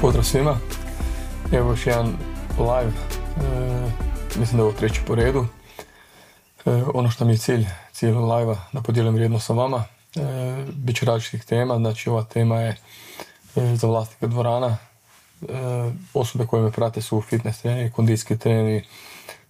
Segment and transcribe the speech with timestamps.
[0.00, 0.58] Pozdrav svima.
[1.52, 2.16] Evo još jedan
[2.58, 2.92] live,
[3.36, 3.90] e,
[4.38, 5.46] mislim da je ovo treći po redu.
[6.66, 9.84] E, ono što mi je cilj, cilj live da podijelim vrijedno sa vama.
[10.16, 10.20] E,
[10.72, 12.76] Biće različitih tema, znači ova tema je
[13.56, 14.76] e, za vlasnika dvorana.
[16.14, 18.84] Osobe koje me prate su fitness treneri, kondijski treneri,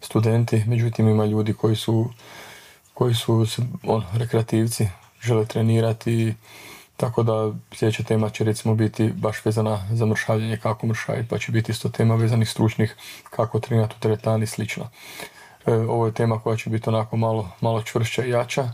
[0.01, 2.11] studenti, međutim ima ljudi koji su,
[2.95, 3.47] koji su
[3.85, 4.89] on, rekreativci,
[5.21, 6.35] žele trenirati,
[6.97, 11.53] tako da sljedeća tema će recimo biti baš vezana za mršavljenje, kako mršaviti, pa će
[11.53, 12.97] biti isto tema vezanih stručnih,
[13.31, 14.89] kako trenirati u teretani i slično.
[15.67, 18.63] E, ovo je tema koja će biti onako malo, malo čvršća i jača.
[18.63, 18.73] E,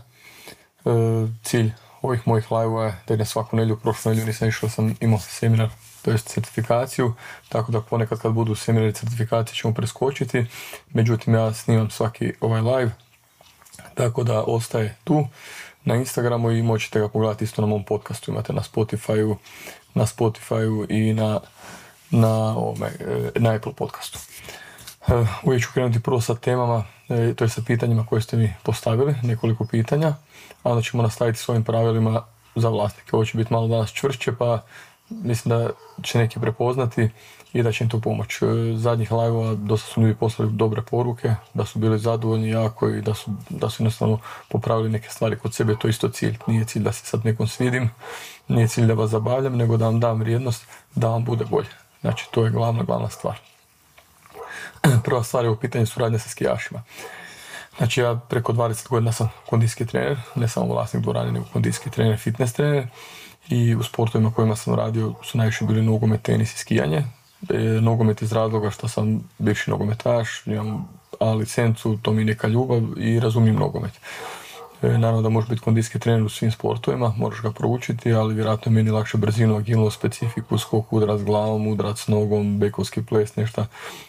[1.43, 5.19] cilj ovih mojih live je da idem svaku nedjelju, prošlu nedjelju nisam išao, sam imao
[5.19, 5.69] seminar,
[6.01, 7.13] to je certifikaciju,
[7.49, 10.45] tako da ponekad kad budu seminari certifikacije ćemo preskočiti,
[10.89, 12.91] međutim ja snimam svaki ovaj live,
[13.95, 15.27] tako da ostaje tu
[15.85, 19.35] na Instagramu i možete ga pogledati isto na mom podcastu, imate na Spotify,
[19.93, 21.39] na Spotify i na,
[22.11, 24.19] na, ovome, e, na Apple podcastu.
[25.07, 28.53] E, uvijek ću krenuti prvo sa temama, e, to je sa pitanjima koje ste mi
[28.63, 30.07] postavili, nekoliko pitanja,
[30.63, 32.23] a onda ćemo nastaviti s ovim pravilima
[32.55, 33.15] za vlasnike.
[33.15, 34.61] Ovo će biti malo danas čvršće, pa
[35.09, 35.69] mislim da
[36.03, 37.09] će neki prepoznati
[37.53, 38.41] i da će im to pomoć.
[38.41, 43.01] E, zadnjih live dosta su ljudi poslali dobre poruke, da su bili zadovoljni jako i
[43.01, 46.37] da su, da su jednostavno popravili neke stvari kod sebe, to isto cilj.
[46.47, 47.89] Nije cilj da se sad nekom svidim,
[48.47, 50.65] nije cilj da vas zabavljam, nego da vam dam vrijednost
[50.95, 51.69] da vam bude bolje.
[52.01, 53.39] Znači, to je glavna, glavna stvar.
[55.05, 56.83] Prva stvar je u pitanju suradnje sa skijašima.
[57.77, 62.17] Znači ja preko 20 godina sam kondijski trener, ne samo vlasnik dvorane, nego kondijski trener,
[62.17, 62.87] fitness trener
[63.49, 67.03] i u sportovima kojima sam radio su najviše bili nogomet, tenis i skijanje.
[67.49, 70.87] E, nogomet iz razloga što sam bivši nogometaš, imam
[71.19, 73.99] A licencu, to mi neka ljubav i razumijem nogomet.
[74.81, 78.71] E, naravno da možeš biti kondijski trener u svim sportovima, moraš ga proučiti, ali vjerojatno
[78.71, 83.65] je meni lakše brzinu, agilnost, specifiku, skok, udarac glavom, udarac nogom, bekovski ples, nešto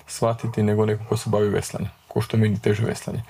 [0.07, 3.23] shvatiti nego neko ko se bavi veslanjem, ko što je meni teže veslanje.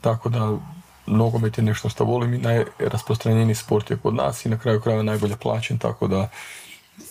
[0.00, 0.58] Tako da
[1.06, 5.02] nogomet je nešto što volim i najrasprostranjeniji sport je kod nas i na kraju krajeva
[5.02, 6.28] najbolje plaćen, tako da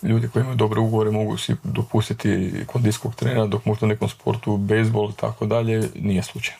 [0.03, 4.57] ljudi koji imaju dobre ugovore mogu si dopustiti kondijskog trenera dok možda u nekom sportu,
[4.57, 6.55] bejsbol i tako dalje, nije slučaj.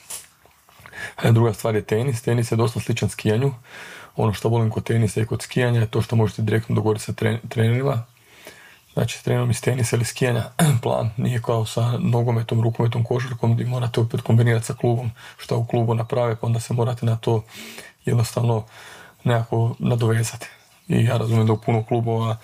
[1.32, 2.22] Druga stvar je tenis.
[2.22, 3.54] Tenis je dosta sličan skijanju.
[4.16, 7.14] Ono što volim kod tenisa i kod skijanja je to što možete direktno dogovoriti sa
[7.50, 8.06] trenerima.
[8.94, 10.44] Znači, s trenerom iz tenisa ili skijanja
[10.84, 15.66] plan nije kao sa nogometom, rukometom, košarkom gdje morate opet kombinirati sa klubom što u
[15.66, 17.44] klubu naprave, pa onda se morate na to
[18.06, 18.64] jednostavno
[19.24, 20.48] nekako nadovezati.
[20.88, 22.38] I ja razumijem da u puno klubova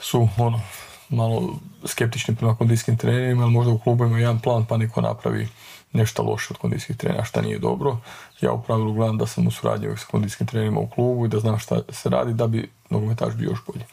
[0.00, 0.60] su ono,
[1.08, 5.48] malo skeptični prema kondijskim trenerima, ali možda u klubu ima jedan plan pa neko napravi
[5.92, 7.98] nešto loše od kondijskih trenera, šta nije dobro.
[8.40, 11.38] Ja u pravilu gledam da sam u suradnji s kondijskim trenerima u klubu i da
[11.38, 13.84] znam šta se radi da bi nogometaš bio još bolji.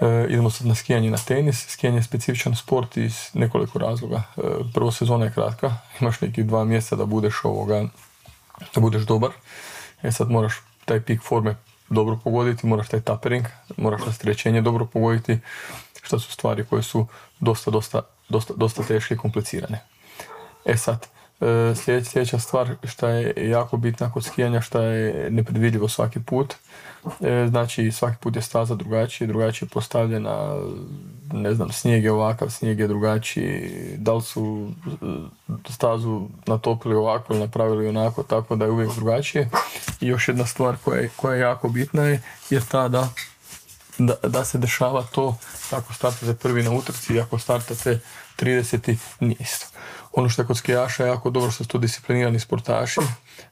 [0.00, 1.66] E, idemo sad na skijanje na tenis.
[1.68, 4.22] Skijanje je specifičan sport iz nekoliko razloga.
[4.36, 4.40] E,
[4.74, 7.88] prvo sezona je kratka, imaš nekih dva mjeseca da budeš ovoga,
[8.74, 9.30] da budeš dobar.
[10.02, 11.56] E sad moraš taj pik forme
[11.88, 13.46] dobro pogoditi, moraš taj tapering,
[13.76, 15.38] moraš rasterećenje dobro pogoditi,
[16.02, 17.06] što su stvari koje su
[17.40, 19.84] dosta, dosta, dosta, dosta teške i komplicirane.
[20.64, 21.06] E sad,
[21.74, 26.54] sljedeća stvar što je jako bitna kod skijanja, što je nepredvidljivo svaki put,
[27.20, 30.56] e, znači svaki put je staza drugačija, drugačije postavljena,
[31.32, 35.06] ne znam, snijeg je ovakav, snijeg je drugačiji, da li su e,
[35.70, 39.48] stazu natopili ovako ili napravili onako, tako da je uvijek drugačije.
[40.00, 43.08] I još jedna stvar koja je, koja je jako bitna je, je ta da,
[43.98, 45.38] da, da se dešava to
[45.70, 48.00] ako startate prvi na utrci i ako startate
[48.38, 48.96] 30.
[49.20, 49.66] nije isto.
[50.16, 53.00] Ono što je kod skijaša jako dobro su to disciplinirani sportaši,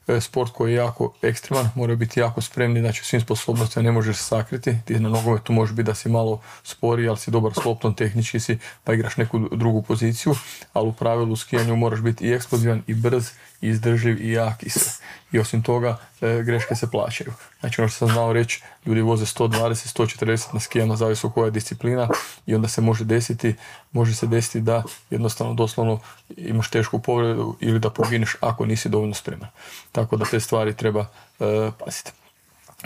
[0.07, 4.17] e, sport koji je jako ekstreman, moraju biti jako spremni, znači svim sposobnostima ne možeš
[4.17, 8.39] sakriti, ti na nogometu može biti da si malo spori, ali si dobar slopnom, tehnički
[8.39, 10.35] si, pa igraš neku drugu poziciju,
[10.73, 13.29] ali u pravilu u skijanju moraš biti i eksplozivan, i brz,
[13.69, 14.91] izdržljiv, i jak, i sve.
[15.31, 17.33] I osim toga, e, greške se plaćaju.
[17.59, 21.51] Znači ono što sam znao reći, ljudi voze 120, 140 na skijama, zavisno koja je
[21.51, 22.09] disciplina,
[22.45, 23.55] i onda se može desiti,
[23.91, 25.99] može se desiti da jednostavno doslovno
[26.37, 29.49] imaš tešku povredu ili da pogineš ako nisi dovoljno spreman.
[29.91, 32.11] Tako da te stvari treba uh, paziti.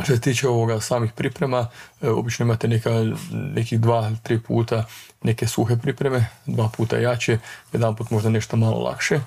[0.04, 1.68] Što se tiče ovoga samih priprema,
[2.02, 2.90] e, obično imate neka,
[3.32, 4.86] nekih dva, tri puta
[5.24, 7.40] neke suhe pripreme, dva puta jače,
[7.74, 9.20] jedan put možda nešto malo lakše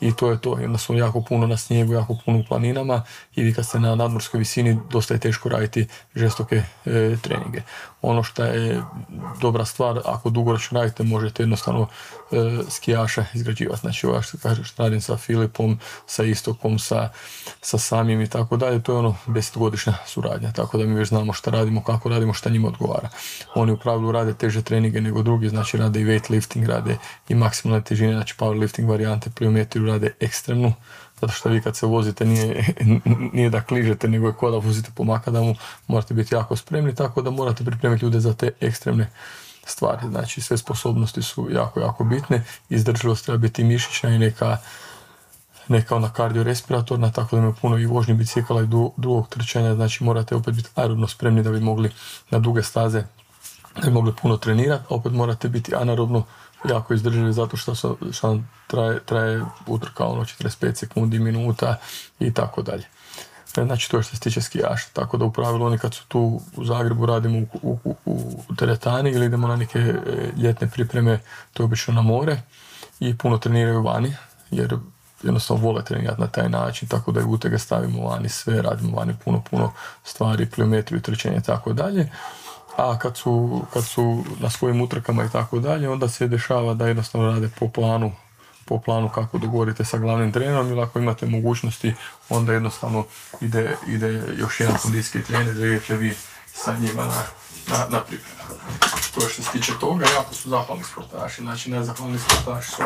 [0.00, 0.60] i to je to.
[0.60, 3.02] I onda su jako puno na snijegu, jako puno u planinama
[3.36, 7.62] i vi kad ste na nadmorskoj visini dosta je teško raditi žestoke e, treninge.
[8.04, 8.82] Ono što je
[9.40, 11.86] dobra stvar, ako dugoročno radite, možete jednostavno
[12.32, 12.36] e,
[12.70, 13.80] skijaša izgrađivati.
[13.80, 17.08] Znači, ovo što kažeš, radim sa Filipom, sa Istokom, sa,
[17.60, 21.32] sa Samim i tako dalje, to je ono desetgodišnja suradnja, tako da mi već znamo
[21.32, 23.08] šta radimo, kako radimo, šta njima odgovara.
[23.54, 26.96] Oni u pravilu rade teže treninge nego drugi, znači rade i weightlifting, rade
[27.28, 30.72] i maksimalne težine, znači powerlifting varijante, pliometriju rade ekstremnu,
[31.26, 32.74] zato što vi kad se vozite nije,
[33.32, 35.54] nije da kližete, nego je ko da vozite po makadamu,
[35.86, 39.10] morate biti jako spremni, tako da morate pripremiti ljude za te ekstremne
[39.66, 40.08] stvari.
[40.08, 44.56] Znači sve sposobnosti su jako, jako bitne, izdržljivost treba biti mišićna i neka
[45.68, 48.66] neka ona kardiorespiratorna, tako da ima puno i vožnje bicikala i
[48.96, 51.90] drugog trčanja, znači morate opet biti aerobno spremni da bi mogli
[52.30, 53.04] na duge staze
[53.74, 56.24] da bi mogli puno trenirati, opet morate biti anaerobno
[56.68, 57.74] jako izdrživi zato što,
[58.12, 61.76] što traje, traje utrka ono 45 sekundi, minuta
[62.20, 62.84] i tako dalje.
[63.56, 66.06] E, znači to je što se tiče skijaša, tako da u pravilu oni kad su
[66.08, 70.02] tu u Zagrebu radimo u, u, u teretani ili idemo na neke e,
[70.42, 71.20] ljetne pripreme,
[71.52, 72.42] to je obično na more
[73.00, 74.16] i puno treniraju vani,
[74.50, 74.76] jer
[75.22, 79.14] jednostavno vole trenirati na taj način, tako da i utege stavimo vani sve, radimo vani
[79.24, 79.72] puno, puno
[80.04, 82.10] stvari, pliometriju, trčanje i tako dalje.
[82.76, 86.86] A kad su, kad su na svojim utrkama i tako dalje, onda se dešava da
[86.86, 88.12] jednostavno rade po planu
[88.64, 91.94] po planu kako dogovorite sa glavnim trenerom ili ako imate mogućnosti
[92.28, 93.04] onda jednostavno
[93.40, 96.14] ide, ide još jedan kondicijski trener da idete vi
[96.54, 97.22] sa njima na,
[97.68, 98.02] na, na
[99.14, 102.82] To što se tiče toga, jako su zahvalni sportaši, znači nezahvalni sportaši su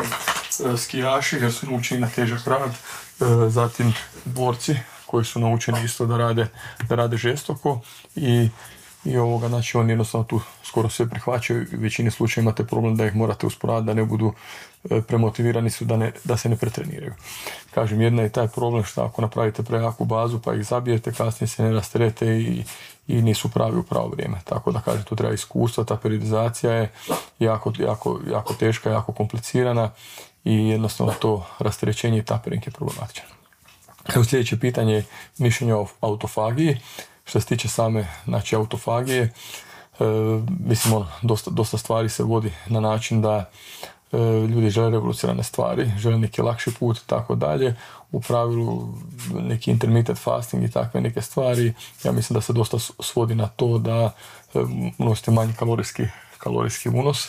[0.63, 3.93] e, skijaši jer su naučeni na težak rad, e, zatim
[4.25, 4.75] borci
[5.05, 6.47] koji su naučeni isto da rade,
[6.89, 7.81] da rade žestoko
[8.15, 8.49] i
[9.05, 13.05] i ovoga, znači oni jednostavno tu skoro sve prihvaćaju u većini slučaja imate problem da
[13.05, 14.33] ih morate usporavati da ne budu
[14.89, 17.13] e, premotivirani su da, ne, da se ne pretreniraju.
[17.73, 21.63] Kažem, jedna je taj problem što ako napravite prejaku bazu pa ih zabijete, kasnije se
[21.63, 22.63] ne rasterete i,
[23.07, 24.37] i nisu pravi u pravo vrijeme.
[24.45, 26.91] Tako da kažem, tu treba iskustva, ta periodizacija je
[27.39, 29.91] jako, jako, jako teška, jako komplicirana
[30.43, 33.25] i jednostavno to rasterećenje i tapering je problematičan.
[34.15, 35.05] Evo sljedeće pitanje je
[35.37, 36.77] mišljenje o autofagiji.
[37.29, 40.03] Što se tiče same znači, autofagije, e,
[40.59, 43.49] mislim, ono, dosta, dosta stvari se vodi na način da
[44.11, 44.17] e,
[44.47, 47.75] ljudi žele revolucionarne stvari, žele neki lakši put i tako dalje.
[48.11, 48.93] U pravilu
[49.33, 51.73] neki intermittent fasting i takve neke stvari,
[52.03, 54.11] ja mislim da se dosta svodi na to da
[54.53, 54.59] e,
[54.97, 56.03] unosite manji kalorijski,
[56.37, 57.27] kalorijski unos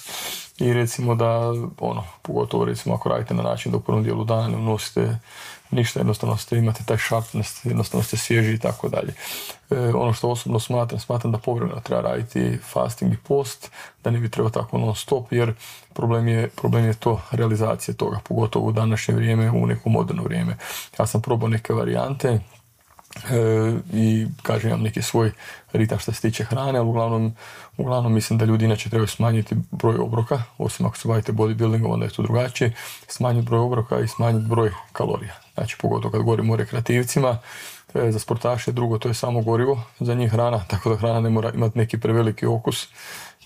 [0.58, 1.38] i recimo da,
[1.80, 5.18] ono, pogotovo recimo ako radite na način da u prvom dijelu dana ne unosite
[5.70, 9.14] ništa, jednostavno ste, imate taj sharpness, jednostavno ste svježi i tako dalje.
[9.70, 13.70] E, ono što osobno smatram, smatram da povremeno treba raditi fasting i post,
[14.04, 15.54] da ne bi trebao tako non stop, jer
[15.94, 20.56] problem je, problem je to realizacija toga, pogotovo u današnje vrijeme, u neko moderno vrijeme.
[20.98, 22.40] Ja sam probao neke varijante,
[23.14, 25.32] E, i kažem imam neki svoj
[25.72, 27.34] ritam što se tiče hrane, ali uglavnom,
[27.76, 32.06] uglavnom mislim da ljudi inače trebaju smanjiti broj obroka, osim ako se bavite bodybuildingom onda
[32.06, 32.72] je to drugačije,
[33.08, 35.34] smanjiti broj obroka i smanjiti broj kalorija.
[35.60, 37.38] Znači pogotovo kad govorimo o rekreativcima,
[37.94, 41.30] e, za sportaše drugo to je samo gorivo, za njih hrana, tako da hrana ne
[41.30, 42.88] mora imati neki preveliki okus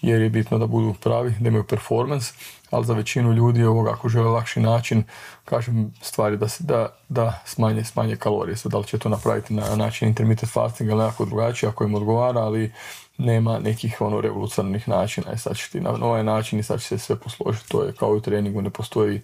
[0.03, 2.33] jer je bitno da budu pravi, da imaju performance,
[2.71, 5.03] ali za većinu ljudi ovoga ako žele lakši način,
[5.45, 8.57] kažem stvari da, da, da smanje, smanje kalorije.
[8.57, 11.95] Sad, da li će to napraviti na način intermittent fasting ili nekako drugačije ako im
[11.95, 12.73] odgovara, ali
[13.19, 16.87] nema nekih ono revolucionarnih načina i sad će ti na ovaj način i sad će
[16.87, 17.69] se sve posložiti.
[17.69, 19.21] To je kao i u treningu, ne postoji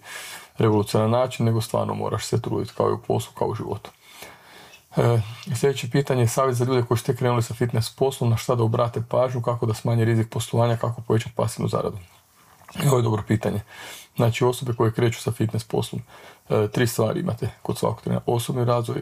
[0.57, 3.91] revolucionaran način, nego stvarno moraš se truditi kao i u poslu, kao u životu.
[4.97, 5.21] E,
[5.55, 8.63] sljedeće pitanje je savjet za ljude koji ste krenuli sa fitness poslom, na šta da
[8.63, 11.97] obrate pažnju, kako da smanje rizik poslovanja, kako povećati pasivnu zaradu.
[12.87, 13.61] Ovo je dobro pitanje.
[14.15, 16.01] Znači osobe koje kreću sa fitness poslom,
[16.49, 18.21] e, tri stvari imate kod svakog trenera.
[18.25, 19.01] Osobni razvoj,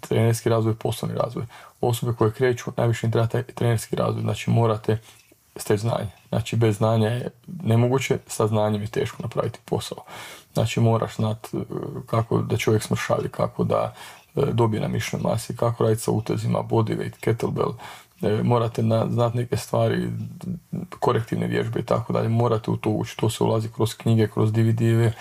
[0.00, 1.46] trenerski razvoj, poslovni razvoj.
[1.80, 4.98] Osobe koje kreću, najviše im treba trenerski razvoj, znači morate
[5.56, 6.10] steći znanje.
[6.28, 7.30] Znači bez znanja je
[7.62, 9.98] nemoguće, sa znanjem je teško napraviti posao.
[10.54, 11.60] Znači moraš znati e,
[12.06, 13.94] kako da čovjek smršavi, kako da
[14.36, 17.72] e, dobije na masi, kako raditi sa utezima, bodyweight, kettlebell,
[18.22, 20.10] e, morate znati neke stvari,
[21.00, 24.52] korektivne vježbe i tako dalje, morate u to ući, to se ulazi kroz knjige, kroz
[24.52, 25.12] dvd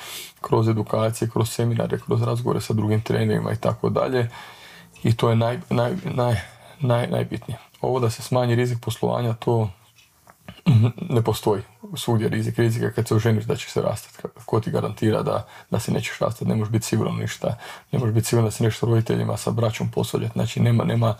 [0.42, 4.30] kroz edukacije, kroz seminare, kroz razgovore sa drugim trenerima i tako dalje.
[5.04, 5.92] I to je naj, naj,
[6.80, 7.60] naj, najbitnije.
[7.82, 9.70] Ovo da se smanji rizik poslovanja, to
[11.10, 11.62] ne postoji
[11.96, 12.60] svugdje rizik.
[12.60, 14.28] Rizik je kad se oženiš da će se rastati.
[14.46, 17.58] Ko ti garantira da, da se nećeš rastati, ne možeš biti siguran ništa.
[17.92, 20.34] Ne možeš biti siguran da se nešto roditeljima sa braćom posvađati.
[20.34, 21.16] Znači nema, nema,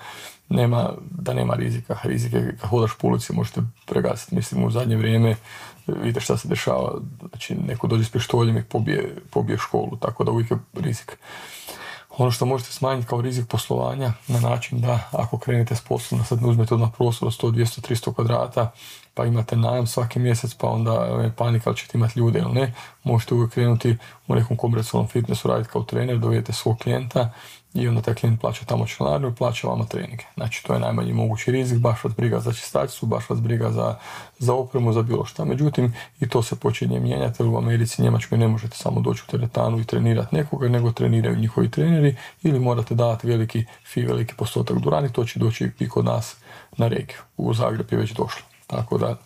[0.50, 1.98] nema, da nema rizika.
[2.04, 4.36] Rizik je kad hodaš po ulici možete pregasiti.
[4.36, 5.36] Mislim u zadnje vrijeme
[5.88, 6.92] vidite šta se dešava.
[7.30, 9.98] Znači neko dođe s pištoljem i pobije, pobije školu.
[9.98, 11.18] Tako da uvijek je rizik.
[12.18, 16.42] Ono što možete smanjiti kao rizik poslovanja na način da ako krenete s poslom, sad
[16.42, 18.72] ne uzmete odmah prostor 100, 200, 300 kvadrata,
[19.14, 22.74] pa imate najam svaki mjesec, pa onda je panika ali ćete imati ljude ili ne,
[23.04, 23.98] možete uvijek krenuti
[24.28, 27.34] u nekom komercijalnom fitnessu raditi kao trener, dovedete svog klijenta
[27.78, 30.24] i onda taj klijent plaća tamo članarinu i plaća vama treninge.
[30.36, 33.96] Znači to je najmanji mogući rizik, baš vas briga za čistačicu, baš vas briga za,
[34.40, 35.46] za opremu, za bilo šta.
[35.46, 39.32] Međutim, i to se počinje mijenjati, jer u Americi, Njemačkoj ne možete samo doći u
[39.32, 44.80] teretanu i trenirati nekoga, nego treniraju njihovi treneri ili morate davati veliki fi, veliki postotak
[44.80, 46.36] durani, to će doći i kod nas
[46.78, 47.18] na regiju.
[47.38, 48.42] U Zagreb je već došlo.
[48.68, 49.18] Tako da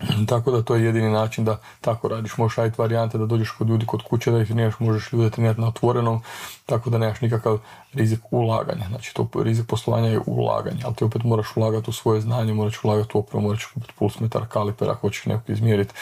[0.28, 2.36] tako da to je jedini način da tako radiš.
[2.36, 5.60] Možeš raditi varijante da dođeš kod ljudi kod kuće da ih treniraš, možeš ljude trenirati
[5.60, 6.22] na otvorenom,
[6.66, 7.58] tako da nemaš nikakav
[7.94, 8.86] rizik ulaganja.
[8.88, 12.84] Znači to rizik poslovanja je ulaganje, ali ti opet moraš ulagati u svoje znanje, moraš
[12.84, 15.94] ulagati u opremu, moraš kupiti pulsmetar, kaliper ako hoćeš nekog izmjeriti,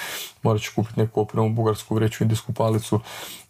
[0.43, 3.01] moraš kupiti neku opremu, bugarsku vreću, indijsku palicu,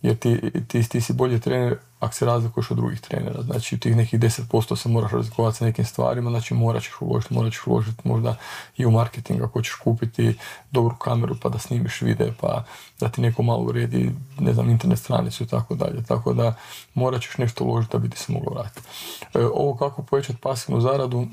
[0.02, 3.42] jer ti, ti, ti si bolji trener ako se razlikuješ od drugih trenera.
[3.42, 7.52] Znači tih nekih 10% se moraš razlikovati sa nekim stvarima, znači morat ćeš uložiti, morat
[7.52, 8.36] ćeš uložiti možda
[8.76, 10.34] i u marketing ako ćeš kupiti
[10.70, 12.64] dobru kameru pa da snimiš vide pa
[13.00, 16.02] da ti neko malo uredi, ne znam, internet stranicu i tako dalje.
[16.02, 16.54] Tako da
[16.94, 18.88] morat ćeš nešto uložiti da bi ti se moglo vratiti.
[19.34, 21.26] E, ovo kako povećati pasivnu zaradu,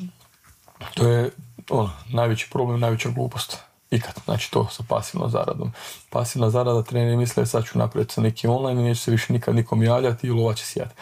[0.93, 1.31] to je
[1.69, 3.57] ono, najveći problem, najveća glupost
[3.91, 4.13] ikad.
[4.25, 5.71] Znači to sa pasivnom zaradom.
[6.09, 9.55] Pasivna zarada treneri misle sad ću napraviti sa neki online i neće se više nikad
[9.55, 10.95] nikom javljati i lova će sjati.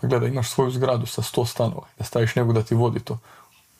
[0.00, 3.18] Pa gledaj, imaš svoju zgradu sa 100 stanova, da staviš nekog da ti vodi to.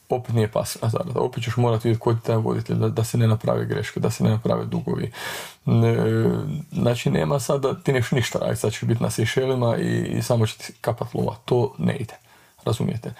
[0.09, 1.21] Opet nije pasivna zarada.
[1.21, 4.11] Opet ćeš morati vidjeti koji ti taj voditelj, da, da se ne naprave greške, da
[4.11, 5.13] se ne naprave dugovi.
[5.65, 5.97] Ne,
[6.73, 10.23] znači nema sad da ti neš ništa raditi, sad ćeš biti na Sešelima i, i
[10.23, 11.37] samo će ti kapat lova.
[11.45, 12.15] To ne ide.
[12.65, 13.15] Razumijete?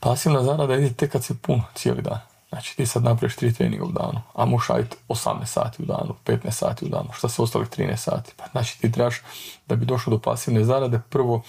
[0.00, 2.20] Pasivna zarada ide tek kad se pun cijeli dan.
[2.54, 6.14] Znači ti sad napraviš tri treninga u danu, a možeš raditi 18 sati u danu,
[6.24, 8.32] 15 sati u danu, šta se ostalih 13 sati.
[8.36, 9.22] Pa znači ti trebaš
[9.66, 11.42] da bi došao do pasivne zarade, prvo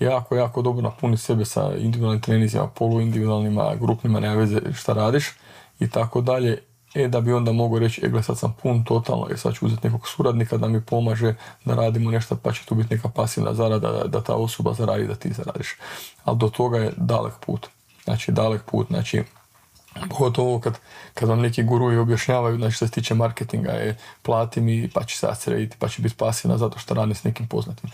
[0.00, 5.30] jako, jako dobro napuniti sebe sa individualnim trenizima, poluindividualnima, grupnima, nema veze šta radiš
[5.80, 6.62] i tako dalje.
[6.94, 9.66] E da bi onda mogao reći, e gle sad sam pun totalno, e sad ću
[9.66, 13.54] uzeti nekog suradnika da mi pomaže da radimo nešto pa će tu biti neka pasivna
[13.54, 15.76] zarada da, da ta osoba zaradi da ti zaradiš.
[16.24, 17.66] Ali do toga je dalek put.
[18.04, 19.22] Znači dalek put, znači
[20.08, 20.78] Pogotovo kad,
[21.14, 25.18] kad vam neki guruji objašnjavaju, znači što se tiče marketinga je plati mi pa će
[25.18, 27.90] sad srediti, pa će biti pasivna zato što radi s nekim poznatim.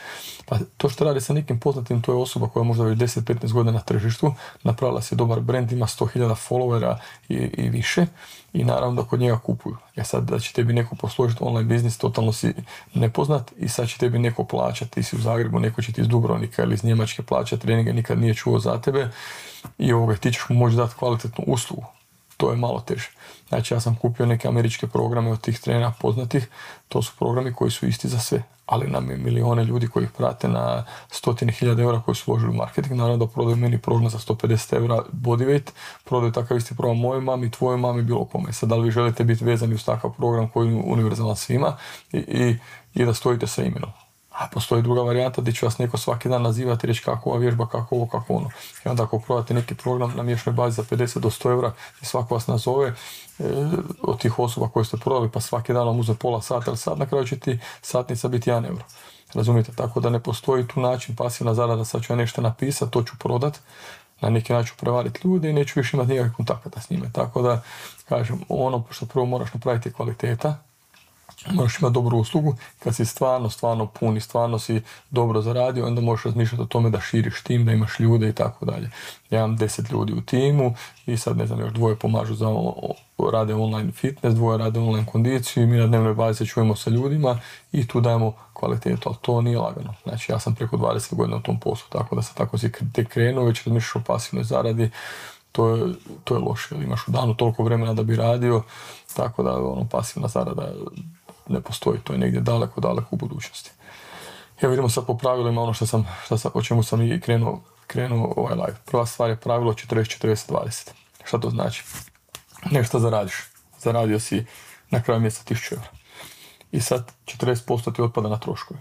[0.47, 3.73] Pa to što radi sa nekim poznatim, to je osoba koja možda već 10-15 godina
[3.73, 6.97] na tržištu, napravila se dobar brand, ima 100.000 followera
[7.29, 8.07] i, i više
[8.53, 9.77] i naravno da kod njega kupuju.
[9.97, 12.55] Ja sad da će tebi neko posložiti online biznis, totalno si
[12.95, 16.09] nepoznat i sad će tebi neko plaćati, ti si u Zagrebu, neko će ti iz
[16.09, 19.09] Dubrovnika ili iz Njemačke plaćati treninge, nikad nije čuo za tebe
[19.79, 21.96] i ovoga, ti ćeš mu moći dati kvalitetnu uslugu.
[22.37, 23.09] To je malo teže.
[23.49, 26.49] Znači ja sam kupio neke američke programe od tih trenera poznatih,
[26.89, 30.11] to su programi koji su isti za sve, ali nam je milione ljudi koji ih
[30.11, 34.11] prate na stotine hiljada eura koji su uložili u marketing, naravno da prodaju meni program
[34.11, 35.71] za 150 eura bodyweight,
[36.05, 38.53] prodaju takav isti program mojoj mami, tvojoj mami, bilo kome.
[38.53, 41.77] Sad da li vi želite biti vezani uz takav program koji je univerzalan svima
[42.13, 42.59] i, i,
[42.95, 44.06] i da stojite sa imenom.
[44.39, 47.39] A postoji druga varijanta gdje će vas neko svaki dan nazivati i reći kako ova
[47.39, 48.51] vježba, kako ovo, kako ono.
[48.85, 52.05] I onda ako prodate neki program na mješnoj bazi za 50 do 100 eura i
[52.05, 52.95] svako vas nazove e,
[54.03, 56.99] od tih osoba koje ste prodali pa svaki dan vam uze pola sata ili sat,
[56.99, 58.85] na kraju će ti satnica biti 1 euro.
[59.35, 59.73] Razumijete?
[59.73, 63.13] Tako da ne postoji tu način pasivna zarada, sad ću ja nešto napisati, to ću
[63.19, 63.59] prodat,
[64.21, 67.11] na neki način prevariti ljude i neću više imati nikakvih kontakata s njime.
[67.13, 67.63] Tako da,
[68.09, 70.59] kažem, ono što prvo moraš napraviti je kvaliteta,
[71.51, 76.01] moraš imati dobru uslugu, kad si stvarno, stvarno pun i stvarno si dobro zaradio, onda
[76.01, 78.91] možeš razmišljati o tome da širiš tim, da imaš ljude i tako dalje.
[79.31, 80.75] Ja imam deset ljudi u timu
[81.07, 82.47] i sad ne znam, još dvoje pomažu za
[83.33, 87.41] rade online fitness, dvoje rade online kondiciju i mi na dnevnoj bazi čujemo sa ljudima
[87.73, 89.95] i tu dajemo kvalitetu, ali to nije lagano.
[90.03, 93.09] Znači ja sam preko 20 godina u tom poslu, tako da sam tako si tek
[93.09, 94.91] krenuo, već razmišljaš o pasivnoj zaradi,
[95.53, 98.63] to je, to je loše, imaš u danu toliko vremena da bi radio,
[99.17, 100.73] tako da ono, pasivna zarada
[101.49, 103.71] ne postoji, to je negdje daleko, daleko u budućnosti.
[104.61, 107.61] Evo vidimo sad po pravilima ono što sam, što sam, o čemu sam i krenuo,
[107.87, 108.77] krenuo ovaj live.
[108.85, 110.91] Prva stvar je pravilo 40-40-20.
[111.25, 111.85] Šta to znači?
[112.71, 113.35] Nešto zaradiš.
[113.79, 114.45] Zaradio si
[114.91, 115.89] na kraju mjeseca 1000 eura.
[116.73, 118.81] I sad 40% ti otpada na troškove.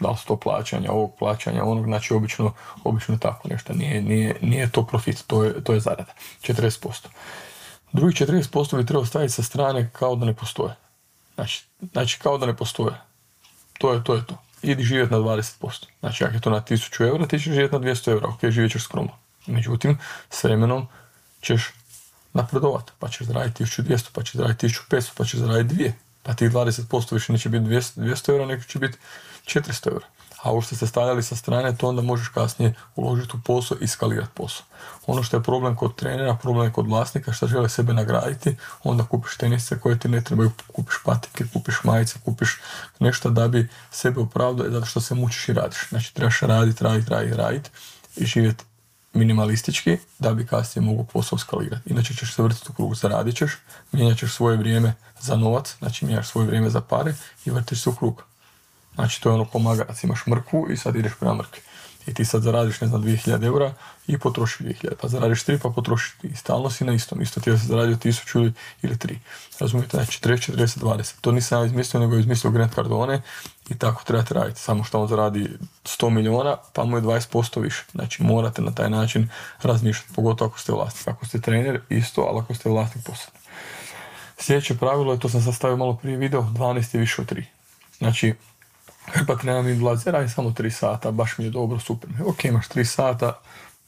[0.00, 2.52] Da li su to plaćanja, ovog plaćanja, onog, znači obično,
[2.84, 3.72] obično tako nešto.
[3.72, 6.12] Nije, nije, nije to profit, to je, to je zarada.
[6.42, 7.06] 40%.
[7.92, 10.74] Drugih 40% bi trebalo staviti sa strane kao da ne postoje.
[11.34, 12.94] Znači, znači kao da ne postoje.
[13.78, 14.14] To je to.
[14.14, 14.42] Je to.
[14.62, 15.86] Idi živjeti na 20%.
[16.00, 18.28] Znači ako je to na 1000 eura, ti ćeš živjeti na 200 eura.
[18.28, 19.12] Ok, živjet ćeš skromno.
[19.46, 19.98] Međutim,
[20.30, 20.88] s vremenom
[21.40, 21.72] ćeš
[22.32, 22.92] napredovati.
[22.98, 25.92] Pa ćeš zaraditi 1200, pa ćeš zaraditi 1500, pa ćeš zaraditi 2.
[26.22, 28.98] Pa tih 20% više neće biti 200, 200 eura, nego će biti
[29.46, 30.06] 400 eura
[30.44, 33.86] a ovo što ste stavljali sa strane, to onda možeš kasnije uložiti u posao i
[33.86, 34.66] skalirati posao.
[35.06, 39.04] Ono što je problem kod trenera, problem je kod vlasnika što žele sebe nagraditi, onda
[39.04, 42.60] kupiš tenisice koje ti ne trebaju, kupiš patike, kupiš majice, kupiš
[42.98, 45.88] nešto da bi sebe opravdao zato što se mučiš i radiš.
[45.88, 47.70] Znači trebaš raditi, raditi, raditi, raditi
[48.16, 48.64] živjeti
[49.14, 51.90] minimalistički da bi kasnije mogu posao skalirati.
[51.90, 53.52] Inače ćeš se vrtiti u krug, zaradit ćeš,
[53.92, 57.94] mijenjat svoje vrijeme za novac, znači mijenjaš svoje vrijeme za pare i vrtiš se u
[57.94, 58.33] krug.
[58.94, 61.60] Znači to je ono ko magarac, imaš mrkvu i sad ideš prema mrkvi.
[62.06, 63.74] I ti sad zaradiš, ne znam, 2000 eura
[64.06, 66.36] i potrošiš 2000, pa zaradiš 3 pa potrošiš 3.
[66.36, 69.16] Stalno si na istom, isto ti se zaradio 1000 ili, ili 3.
[69.60, 71.14] Razumijete, znači 40, 40, 20.
[71.20, 73.22] To nisam ja izmislio, nego je izmislio Grant Cardone
[73.68, 74.60] i tako trebate raditi.
[74.60, 75.48] Samo što on zaradi
[75.84, 77.84] 100 milijuna, pa mu je 20% više.
[77.92, 79.28] Znači morate na taj način
[79.62, 81.08] razmišljati, pogotovo ako ste vlasnik.
[81.08, 83.40] Ako ste trener, isto, ali ako ste vlasnik posebno.
[84.38, 87.44] Sljedeće pravilo je, to sam sastavio malo prije video, 12 je više od 3.
[87.98, 88.34] Znači,
[89.26, 92.10] pa nema mi dolazi, radim samo 3 sata, baš mi je dobro, super.
[92.26, 93.40] Ok, imaš 3 sata,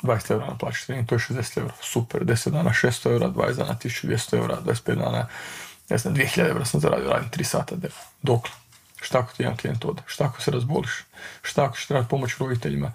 [0.03, 3.77] 20 eura na plaći to je 60 eura, super, 10 dana 600 eura, 20 dana
[3.85, 5.27] 1200 eura, 25 dana,
[5.89, 7.77] ne znam, 2000 eura sam zaradio, radim 3 sata,
[8.23, 8.53] dokle?
[9.01, 10.03] Šta ako ti jedan klijent ode?
[10.07, 11.05] Šta ako se razboliš?
[11.43, 12.93] Šta ako ćeš trebati pomoć roditeljima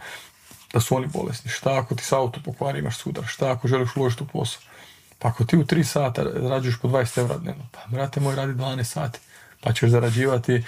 [0.73, 1.51] da su oni bolesni?
[1.51, 3.25] Šta ako ti s auto pokvari, imaš sudar?
[3.27, 4.61] Šta ako želiš uložiti u posao?
[5.19, 8.53] Pa ako ti u 3 sata zarađuješ po 20 eura dnevno, pa brate moj radi
[8.53, 9.19] 12 sati,
[9.61, 10.63] pa ćeš zarađivati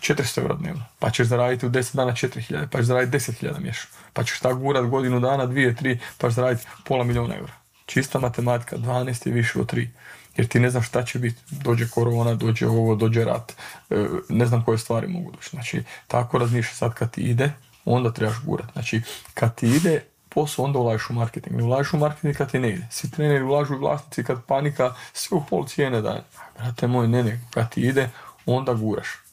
[0.00, 3.88] 400 eura dnevno, pa ćeš zaraditi u 10 dana 4000, pa ćeš zaraditi 10.000 mješo,
[4.12, 7.52] pa ćeš tako gurat godinu dana, dvije, tri, pa ćeš zaraditi pola milijuna eura.
[7.86, 9.88] Čista matematika, 12 je više od 3.
[10.36, 13.52] Jer ti ne znaš šta će biti, dođe korona, dođe ovo, dođe rat,
[13.90, 15.50] e, ne znam koje stvari mogu doći.
[15.50, 17.52] Znači, tako razmišlja sad kad ti ide,
[17.84, 18.72] onda trebaš gurat.
[18.72, 19.02] Znači,
[19.34, 21.56] kad ti ide posao, onda ulažiš u marketing.
[21.56, 22.86] Ne ulažiš u marketing kad ti ne ide.
[22.90, 26.24] Svi treneri ulažu u vlasnici kad panika, sve u pol cijene da,
[26.58, 28.10] brate moj, ne, ne, kad ti ide,
[28.46, 29.25] onda guraš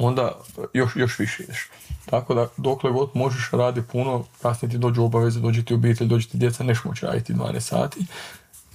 [0.00, 0.32] onda
[0.74, 1.68] još, još više ideš.
[2.06, 6.28] Tako da dokle god možeš radi puno, kasnije ti dođu obaveze, dođe ti obitelj, dođe
[6.28, 8.00] ti djeca, neš moći raditi 12 sati.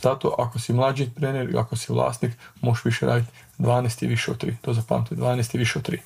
[0.01, 4.44] Zato ako si mlađi trener ako si vlasnik, možeš više raditi 12 i više od
[4.44, 4.55] 3.
[4.62, 5.98] To zapamtite, 12 i više od 3.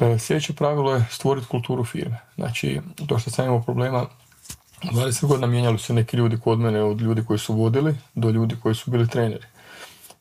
[0.00, 2.18] E, sljedeće pravilo je stvoriti kulturu firme.
[2.34, 4.06] Znači, to što sam imao problema,
[4.82, 8.56] 20 godina mijenjali su neki ljudi kod mene, od ljudi koji su vodili do ljudi
[8.62, 9.46] koji su bili treneri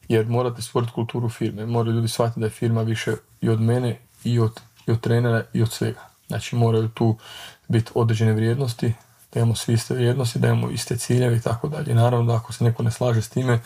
[0.10, 1.66] jer morate stvoriti kulturu firme.
[1.66, 5.43] Moraju ljudi shvatiti da je firma više i od mene i od, i od trenera
[5.54, 6.10] i od svega.
[6.28, 7.17] Znači moraju tu
[7.67, 8.93] biti određene vrijednosti,
[9.34, 11.95] da imamo svi iste vrijednosti, da imamo iste ciljeve i tako dalje.
[11.95, 13.60] Naravno da ako se neko ne slaže s time,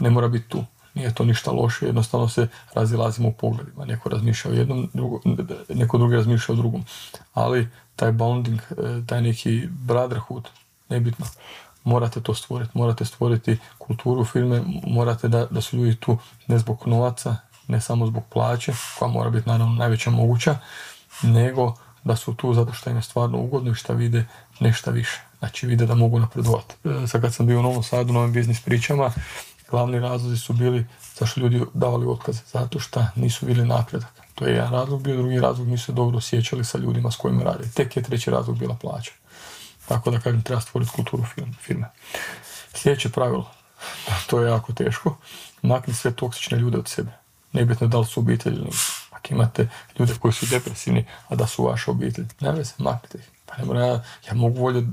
[0.00, 0.64] ne mora biti tu.
[0.94, 3.84] Nije to ništa loše, jednostavno se razilazimo u pogledima.
[3.84, 5.20] Neko razmišlja o jednom, drugo,
[5.68, 6.84] neko drugi razmišlja o drugom.
[7.34, 8.74] Ali taj bonding, eh,
[9.06, 10.48] taj neki brotherhood,
[10.88, 11.26] nebitno,
[11.86, 12.70] morate to stvoriti.
[12.74, 17.36] Morate stvoriti kulturu filme, morate da, da su ljudi tu ne zbog novaca,
[17.68, 20.58] ne samo zbog plaće, koja mora biti naravno najveća moguća,
[21.22, 24.24] nego da su tu zato što im je stvarno ugodno i što vide
[24.60, 25.20] nešto više.
[25.38, 26.74] Znači vide da mogu napredovati.
[26.84, 29.10] E, sad kad sam bio u Novom Sadu, novim biznis pričama,
[29.70, 30.86] glavni razlozi su bili
[31.18, 34.12] zašto ljudi davali otkaze, zato što nisu bili napredak.
[34.34, 37.42] To je jedan razlog bio, drugi razlog nisu se dobro osjećali sa ljudima s kojima
[37.42, 37.64] rade.
[37.74, 39.12] Tek je treći razlog bila plaća.
[39.88, 41.24] Tako da kažem, treba stvoriti kulturu
[41.60, 41.90] firme.
[42.74, 43.50] Sljedeće pravilo,
[44.28, 45.16] to je jako teško,
[45.62, 47.10] makni sve toksične ljude od sebe.
[47.52, 48.66] Nebitno da li su obitelji
[49.10, 49.68] Ako imate
[49.98, 53.24] ljude koji su depresivni, a da su vaša obitelj, ne se, maknite ih.
[53.46, 54.88] Pa ne mora, ja, ja mogu voljeti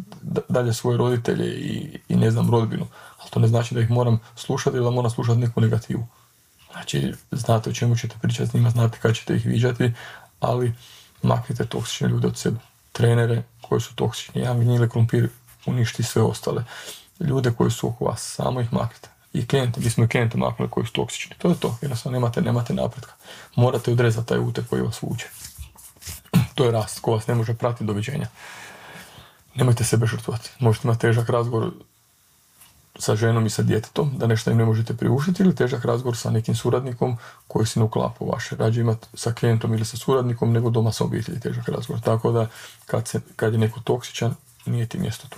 [0.50, 2.88] dalje svoje roditelje i, i ne znam rodbinu,
[3.20, 6.08] ali to ne znači da ih moram slušati ili da moram slušati neku negativu.
[6.72, 9.94] Znači, znate o čemu ćete pričati s njima, znate kada ćete ih viđati,
[10.40, 10.74] ali
[11.22, 12.58] maknite toksične ljude od sebe.
[12.92, 14.42] Trenere, koji su toksični.
[14.42, 15.30] Jedan gnjile krumpir
[15.66, 16.64] uništi sve ostale.
[17.20, 19.10] Ljude koji su oko vas, samo ih maknite.
[19.34, 21.36] I klijente, mi smo i klijente maknuli koji su toksični.
[21.38, 23.14] To je to, jednostavno nemate, nemate napretka.
[23.56, 25.28] Morate odrezati taj uteg koji vas vuče.
[26.56, 28.28] to je rast, ko vas ne može pratiti doviđenja.
[29.56, 30.50] Nemojte sebe žrtvovati.
[30.60, 31.72] Možete imati težak razgovor
[33.00, 36.30] sa ženom i sa djetetom, da nešto im ne možete priuštiti ili težak razgovor sa
[36.30, 38.56] nekim suradnikom koji se ne uklapa u vaše.
[38.56, 42.02] Rađe imati sa klijentom ili sa suradnikom nego doma sa obitelji težak razgovor.
[42.02, 42.48] Tako da
[42.86, 45.38] kad, se, kad je neko toksičan, nije ti mjesto tu.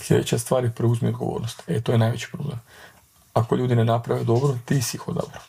[0.00, 1.62] Sljedeća stvar je preuzmi odgovornost.
[1.66, 2.60] E, to je najveći problem.
[3.32, 5.42] Ako ljudi ne naprave dobro, ti si ih odabrao.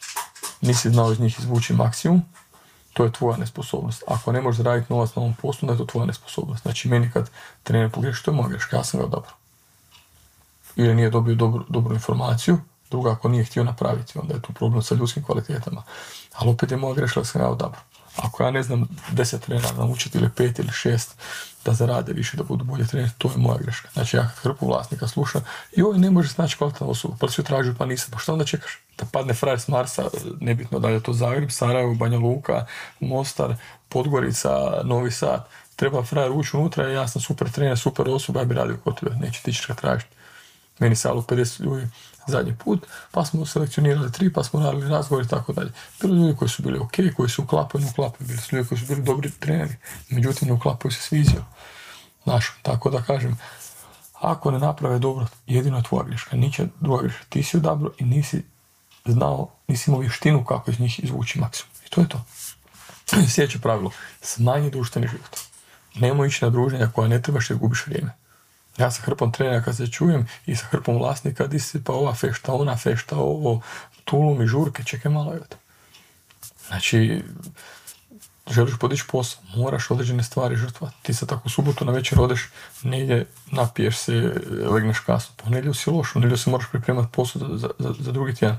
[0.62, 2.22] Nisi znao iz njih izvući maksimum,
[2.94, 4.04] to je tvoja nesposobnost.
[4.08, 6.62] Ako ne možeš raditi novac na ovom poslu, onda je to tvoja nesposobnost.
[6.62, 7.30] Znači, meni kad
[7.64, 9.45] trener pogreši, to je moja greška, ja sam ga odabrao
[10.76, 12.58] ili nije dobio dobru, dobru informaciju,
[12.92, 15.84] druga ako nije htio napraviti, onda je tu problem sa ljudskim kvalitetama.
[16.34, 17.80] Ali opet je moja greška da sam ja dobro.
[18.16, 21.16] Ako ja ne znam deset trenera naučiti ili pet ili šest
[21.66, 23.90] da zarade više, da budu bolje treneri, to je moja greška.
[23.94, 25.42] Znači ja hrpu vlasnika slušam,
[25.76, 28.80] joj ne može naći kvalitetna osoba, pa si traži pa nisam, pa što onda čekaš?
[28.98, 30.04] Da padne frajer s Marsa,
[30.40, 32.66] nebitno da je to Zagreb, Sarajevo, Banja Luka,
[33.00, 33.56] Mostar,
[33.90, 38.56] Podgorica, Novi Sad, treba frajer ući unutra, ja sam super trener, super osoba, ja bi
[38.56, 40.16] radio kod tebe, neće ti ćeš ga tražiti
[40.80, 41.88] meni salu 50 ljudi
[42.28, 45.72] zadnji put, pa smo selekcionirali tri, pa smo radili razgovor i tako dalje.
[46.02, 48.86] Bilo ljudi koji su bili ok, koji su uklapani, uklapani, bili su ljudi koji su
[48.86, 49.76] bili dobri treneri,
[50.10, 51.44] međutim ne uklapaju se s vizijom.
[52.24, 53.38] Znaš, tako da kažem,
[54.14, 57.24] ako ne naprave dobro, jedino je tvoja greška, niće druga greška.
[57.30, 58.44] Ti si odabro i nisi
[59.06, 61.72] znao, nisi imao vještinu kako iz njih izvući maksimum.
[61.86, 62.26] I to je to.
[63.34, 65.38] Sljedeće pravilo, smanji društveni život.
[65.96, 68.25] Nemoj ići na druženja koja ne trebaš jer gubiš vrijeme.
[68.78, 72.14] Ja sa hrpom trenera kad se čujem i sa hrpom vlasnika, di si pa ova
[72.14, 73.62] fešta, ona fešta, ovo,
[74.06, 75.46] tulum i žurke, čekaj malo, evo
[76.68, 77.24] Znači,
[78.50, 80.96] želiš podići posao, moraš određene stvari žrtvati.
[81.02, 82.50] Ti se tako u subotu na večer odeš
[82.84, 84.34] negdje, napiješ se,
[84.72, 85.36] legneš kasno.
[85.44, 88.58] Pa nedjelju si loš, nedjelju se moraš pripremati posao za, za, za, drugi tjedan.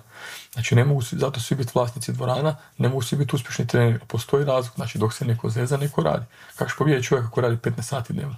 [0.52, 3.98] Znači ne mogu zato svi biti vlasnici dvorana, ne mogu svi biti uspješni treneri.
[4.07, 6.24] Postoji razlog, znači dok se neko zeza, neko radi.
[6.57, 8.37] Kako ćeš pobijeti čovjeka koji radi 15 sati dnevno?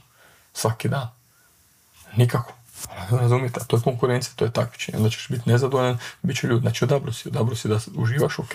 [0.53, 1.18] Svaki dan.
[2.17, 2.53] Nikako.
[3.11, 4.99] Razumijete, to je konkurencija, to je takmičenje.
[4.99, 6.61] Onda ćeš biti nezadovoljan, bit će ljud.
[6.61, 8.55] Znači odabro si, odabro si da uživaš, ok,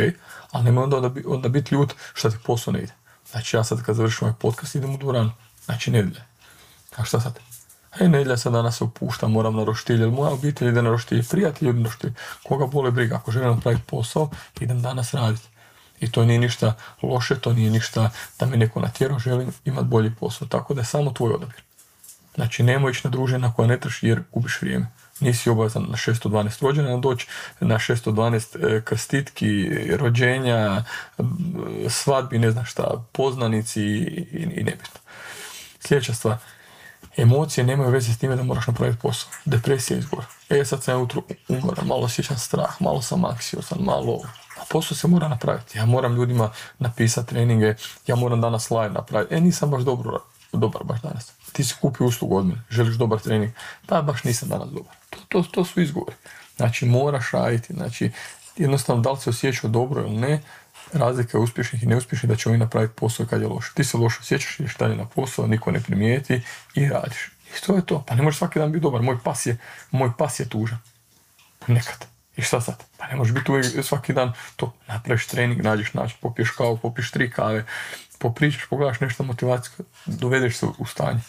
[0.52, 2.94] ali nema onda, onda, biti ljud što ti posao ne ide.
[3.32, 5.32] Znači ja sad kad završim ovaj podcast idem u dvoranu.
[5.66, 6.26] Znači nedjelja.
[6.96, 7.40] A šta sad?
[8.00, 11.70] E, nedjelja sad danas se opušta, moram na roštilj, moja obitelj ide na roštilj, prijatelj
[11.70, 12.14] ide na roštilj.
[12.44, 15.48] Koga bole briga, ako želim napraviti posao, idem danas raditi.
[16.00, 20.16] I to nije ništa loše, to nije ništa da me neko natjerao, želim imati bolji
[20.20, 20.48] posao.
[20.48, 21.64] Tako da je samo tvoj odabir.
[22.36, 24.88] Znači, nemoj ići na druženja koja ne trši jer gubiš vrijeme.
[25.20, 27.28] Nisi obavezan na 612 rođena doći,
[27.60, 30.84] na 612 e, krstitki, rođenja,
[31.90, 35.00] svadbi, ne znam šta, poznanici i, nebitno.
[35.80, 36.38] Sljedeća stvar,
[37.18, 39.30] emocije nemaju veze s time da moraš napraviti posao.
[39.46, 40.26] Depresija izgora.
[40.50, 41.22] E, sad sam jutro
[41.86, 44.22] malo osjećam strah, malo sam aksiosan, malo...
[44.62, 45.78] A posao se mora napraviti.
[45.78, 47.76] Ja moram ljudima napisati treninge,
[48.08, 49.36] ja moram danas live napraviti.
[49.36, 50.20] E, nisam baš dobro,
[50.58, 53.52] dobar baš danas ti si kupio uslugu od mene, želiš dobar trening,
[53.88, 54.96] da baš nisam danas dobar.
[55.10, 56.16] To, to, to su izgovori.
[56.58, 58.12] Znači moraš raditi, znači
[58.58, 60.42] jednostavno da li se osjećao dobro ili ne,
[60.94, 63.74] razlika je uspješnih i neuspješnih da će oni napraviti posao kad je loš.
[63.74, 66.42] Ti se loše osjećaš, ideš dalje na posao, niko ne primijeti
[66.76, 67.32] i radiš.
[67.58, 68.04] I to je to.
[68.08, 69.02] Pa ne možeš svaki dan biti dobar.
[69.02, 69.58] Moj pas je,
[69.92, 70.80] moj pas je tužan.
[71.68, 72.06] Nekad.
[72.38, 72.84] I šta sad?
[72.98, 74.74] Pa ne možeš biti uvijek svaki dan to.
[74.88, 77.66] Napraviš trening, nađeš način, popiješ kavu, popiješ tri kave,
[78.20, 81.20] popričaš, pogledaš nešto motivacijsko, dovedeš se u stanje.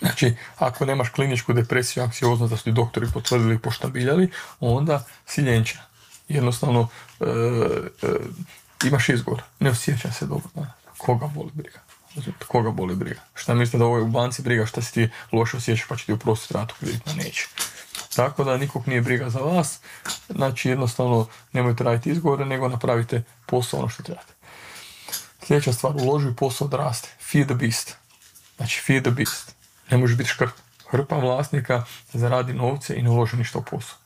[0.00, 5.40] Znači, ako nemaš kliničku depresiju, anksioznost da su ti doktori potvrdili i poštabiljali, onda si
[5.40, 5.82] ljenčina.
[6.28, 6.88] Jednostavno,
[7.20, 7.24] e,
[8.02, 8.08] e,
[8.84, 9.42] imaš izgovor.
[9.60, 10.48] Ne osjeća se dobro.
[10.98, 11.80] Koga boli briga?
[12.48, 13.20] Koga boli briga?
[13.34, 16.12] Šta mislite da ovo u banci briga šta si ti loše osjećaš pa će ti
[16.12, 17.12] uprostiti ratu kreditna?
[17.12, 17.48] Neće.
[18.16, 19.80] Tako da nikog nije briga za vas.
[20.28, 24.32] Znači jednostavno nemojte raditi izgovore nego napravite posao ono što trebate.
[25.46, 27.08] Sljedeća stvar, uloži u posao da raste.
[27.30, 27.96] Feed the beast.
[28.56, 29.54] Znači feed the beast
[29.90, 30.54] ne može biti škrt.
[30.90, 33.96] Hrpa vlasnika zaradi novce i ne uloži ništa u posao.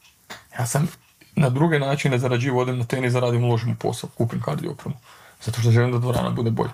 [0.58, 0.88] Ja sam
[1.36, 4.96] na druge načine zarađivao, odem na tenis, zaradim, uložim u posao, kupim kardio opremu.
[5.44, 6.72] Zato što želim da dvorana bude bolja.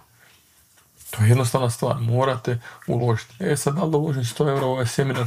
[1.11, 3.35] To je jednostavna stvar, morate uložiti.
[3.41, 5.27] E sad, da li uložim 100 eura u ovaj seminar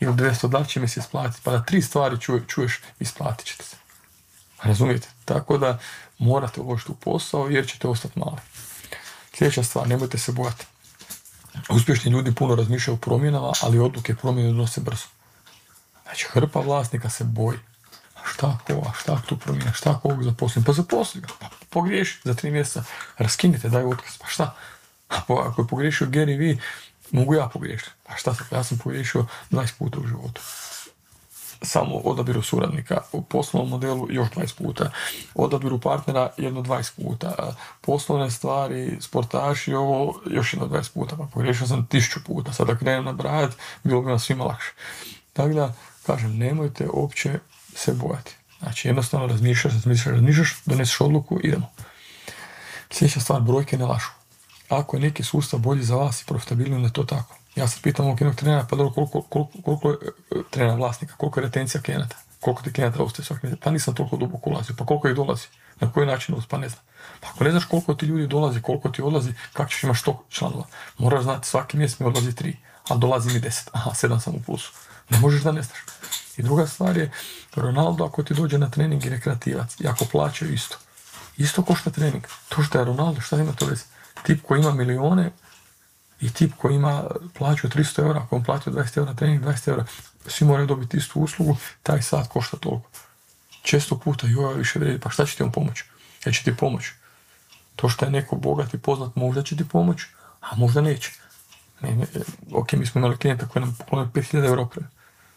[0.00, 1.40] ili 200, da će mi se isplatiti?
[1.44, 3.76] Pa da tri stvari čuješ, isplatit ćete se.
[4.62, 5.08] Razumijete?
[5.24, 5.78] Tako da
[6.18, 8.38] morate uložiti u posao jer ćete ostati mali.
[9.38, 10.66] Sljedeća stvar, nemojte se bojati.
[11.68, 15.06] Uspješni ljudi puno razmišljaju o promjenama, ali odluke promjene donose brzo.
[16.02, 17.58] Znači, hrpa vlasnika se boji.
[18.16, 20.64] A šta ako a šta tu promijena, šta ako ovog zaposlim?
[20.64, 22.84] Pa zaposli ga, pa pogriješi za tri mjeseca,
[23.18, 24.54] raskinite, daj otkaz, pa šta?
[25.08, 26.58] Ako je pogriješio Gary Vee,
[27.10, 27.90] mogu ja pogriješiti.
[28.02, 30.40] Pa šta sad, ja sam pogriješio 20 puta u životu
[31.64, 34.90] samo odabiru suradnika, u poslovnom modelu još 20 puta,
[35.34, 41.66] odabiru partnera jedno 20 puta, poslovne stvari, sportaši, ovo još jedno 20 puta, pa pogriješio
[41.66, 44.72] sam tisuću puta, sada krenem nabrajati, bilo bi vam svima lakše.
[45.32, 45.74] Tako da,
[46.06, 47.38] kažem, nemojte uopće
[47.74, 48.36] se bojati.
[48.58, 51.70] Znači, jednostavno razmišljaš, razmišljaš, razmišljaš, doneseš odluku, idemo.
[52.90, 54.08] Sljedeća stvar, brojke ne lažu.
[54.68, 57.36] Ako je neki sustav bolji za vas i profitabilniji, onda je to tako.
[57.56, 59.96] Ja se pitam ovog jednog trenera, pa dobro, koliko, koliko, koliko je
[60.30, 64.16] e, trenera vlasnika, koliko je retencija klijenata, koliko ti klijenata ostaje svaki Pa nisam toliko
[64.16, 65.46] duboko ulazio, pa koliko ih dolazi,
[65.80, 66.82] na koji način pa ne znam.
[67.20, 70.24] Pa ako ne znaš koliko ti ljudi dolazi, koliko ti odlazi, kako ćeš imaš sto
[70.28, 70.64] članova?
[70.98, 72.56] Moraš znati, svaki mjesec mi odlazi tri,
[72.88, 73.70] a dolazi mi deset.
[73.72, 74.72] Aha, sedam sam u plusu.
[75.10, 75.78] Ne možeš da ne znaš.
[76.36, 77.10] I druga stvar je,
[77.54, 80.76] Ronaldo ako ti dođe na trening i rekreativac, i ako plaćaju isto.
[81.36, 82.24] Isto košta trening.
[82.48, 83.82] To što je Ronaldo, šta ima to veze?
[84.22, 85.30] Tip koji ima milione,
[86.20, 87.04] i tip koji ima
[87.38, 89.84] plaću 300 eura, ako on platio 20 eura trening, 20 eura,
[90.26, 92.88] svi moraju dobiti istu uslugu, taj sat košta toliko.
[93.62, 95.84] Često puta, joj, više vredi, pa šta će ti on pomoći?
[96.26, 96.92] Ja će ti pomoći.
[97.76, 100.06] To što je neko bogat i poznat, možda će ti pomoći,
[100.40, 101.12] a možda neće.
[101.80, 102.06] Ne, ne,
[102.52, 104.88] ok, mi smo imali klijenta koji nam poklonio 5000 eura opreme,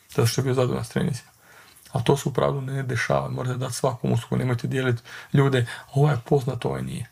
[0.10, 1.32] zato što je bio zadovoljan s trenicima.
[1.92, 6.14] A to se u pravilu ne dešava, morate dati svakom uslugu, nemojte dijeliti ljude, ovaj
[6.14, 7.10] je poznat, ovaj nije.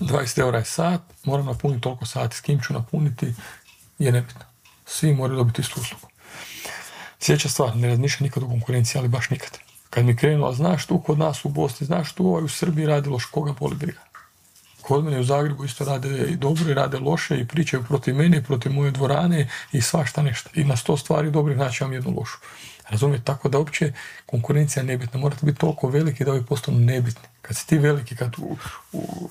[0.00, 3.34] 20 eura je sat, moram napuniti toliko sati, s kim ću napuniti,
[3.98, 4.44] je nebitna.
[4.86, 6.08] Svi moraju dobiti istu uslugu.
[7.18, 9.58] Sljedeća stvar, ne razmišlja nikad o konkurenciji, ali baš nikad.
[9.90, 13.18] Kad mi krenula, znaš tu kod nas u Bosni, znaš tu ovaj u Srbiji radilo
[13.30, 14.00] koga boli briga.
[14.82, 18.42] Kod mene u Zagrebu isto rade i dobro i rade loše i pričaju protiv mene,
[18.42, 20.50] protiv moje dvorane i svašta nešto.
[20.54, 22.38] I na sto stvari dobrih naći vam jednu lošu.
[22.90, 23.24] Razumijete?
[23.24, 23.92] Tako da uopće
[24.26, 25.20] konkurencija nebitna.
[25.20, 27.28] Morate biti toliko veliki da ovi postanu nebitni.
[27.42, 28.56] Kad si ti veliki, kad, u,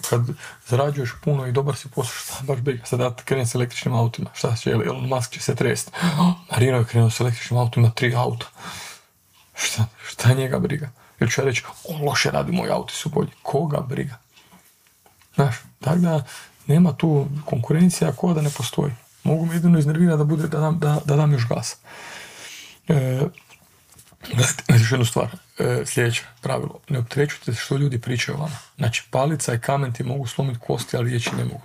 [0.09, 0.21] kad
[0.67, 4.55] zarađuješ puno i dobar si posao, šta baš briga, sad krenem s električnim autima, šta
[4.55, 5.91] će, Elon Musk će se trest.
[6.51, 8.45] Marino je krenuo s električnim autima, tri auta.
[9.55, 10.89] Šta, šta njega briga?
[11.19, 13.31] Ili ću ja reći, on loše radi, moji auti su bolji.
[13.41, 14.17] Koga briga?
[15.35, 16.23] Znaš, tako da
[16.67, 18.91] nema tu konkurencija koja da ne postoji.
[19.23, 21.77] Mogu me jedino iznervirati da, bude, da, dam, da, da dam još gasa.
[22.87, 23.21] E,
[24.27, 25.27] gledajte, još jednu stvar.
[25.59, 26.79] E, sljedeće pravilo.
[26.89, 28.55] Ne opterećujte se što ljudi pričaju o vama.
[28.77, 31.61] Znači, palica i kamen ti mogu slomiti kosti, ali riječi ne mogu.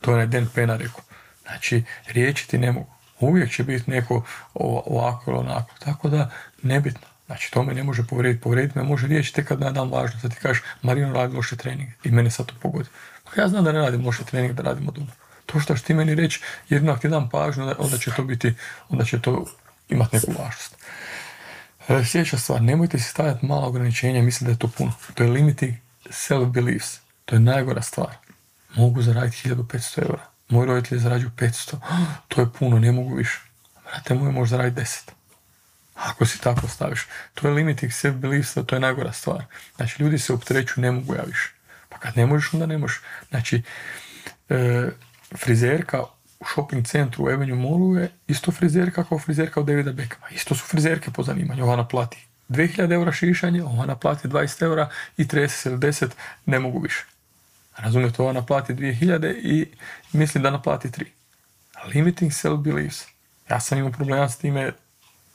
[0.00, 1.00] To je Dan Pena rekao.
[1.42, 2.92] Znači, riječi ti ne mogu.
[3.20, 5.74] Uvijek će biti neko ovako ili onako.
[5.78, 6.30] Tako da,
[6.62, 7.06] nebitno.
[7.26, 8.42] Znači, to me ne može povrijediti.
[8.42, 10.20] Povrijediti me može riječi tek kad nadam važno.
[10.20, 12.88] Sad ti kažeš, Marino radi loše trening i mene sad to pogodi.
[13.24, 15.12] Pa ja znam da ne radim loše trening, da radimo dobro.
[15.46, 18.54] To što ti meni reći, jedno ako ti dam pažnju, onda će to biti,
[18.88, 19.44] onda će to
[19.88, 20.76] imati neku važnost.
[21.88, 24.92] E, sljedeća stvar, nemojte si stavljati mala ograničenja, mislim da je to puno.
[25.14, 26.98] To je limiting self-beliefs.
[27.24, 28.16] To je najgora stvar.
[28.74, 30.26] Mogu zaraditi 1500 eura.
[30.48, 31.76] Moji roditelji zarađuju 500.
[32.28, 33.40] To je puno, ne mogu više.
[33.84, 35.10] Brate moj, može zaraditi 10.
[35.94, 37.06] Ako si tako staviš.
[37.34, 39.44] To je limiting self-beliefs, to je najgora stvar.
[39.76, 41.52] Znači, ljudi se optereću, ne mogu ja više.
[41.88, 43.00] Pa kad ne možeš, onda ne možeš.
[43.30, 43.62] Znači,
[44.48, 44.88] e,
[45.36, 46.02] frizerka
[46.54, 50.28] shopping centru u Avenue Mallu je isto frizerka kao frizerka od Davida Beckhama.
[50.30, 51.64] Isto su frizerke po zanimanju.
[51.64, 56.08] Ova naplati 2000 eura šišanje, ova naplati 20 eura i 30 ili 10,
[56.46, 57.04] ne mogu više.
[57.76, 59.66] Razumijete, ova naplati 2000 i
[60.12, 61.04] mislim da naplati 3.
[61.94, 63.04] Limiting self-beliefs.
[63.50, 64.72] Ja sam imao problema s time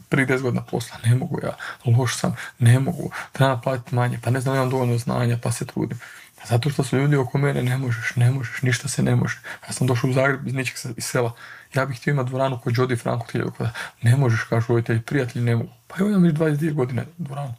[0.10, 4.30] prije 10 godina posla, ne mogu ja, loš sam, ne mogu, treba naplatiti manje, pa
[4.30, 6.00] ne znam, imam dovoljno znanja, pa se trudim.
[6.50, 9.40] Zato što su ljudi oko mene, ne možeš, ne možeš, ništa se ne može.
[9.68, 11.34] Ja sam došao u Zagreb iz ničeg iz sela.
[11.74, 13.70] Ja bih htio imati dvoranu kod Jody Franko 1000
[14.02, 15.70] Ne možeš, kažu roditelji, prijatelji, ne mogu.
[15.88, 17.56] Pa evo imam još 22 godine dvoranu.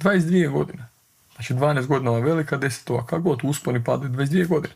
[0.00, 0.88] 22 godine.
[1.34, 4.74] Znači 12 godina ova velika, 10 ova, kako god, usponi padaju 22 godine.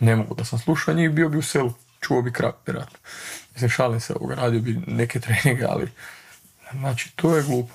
[0.00, 2.98] Ne mogu da sam slušao njih, bio bi u selu, čuo bi krap, vjerojatno.
[3.54, 5.88] Mislim, šalim se ovoga, radio bi neke treninge, ali
[6.72, 7.74] znači to je glupo.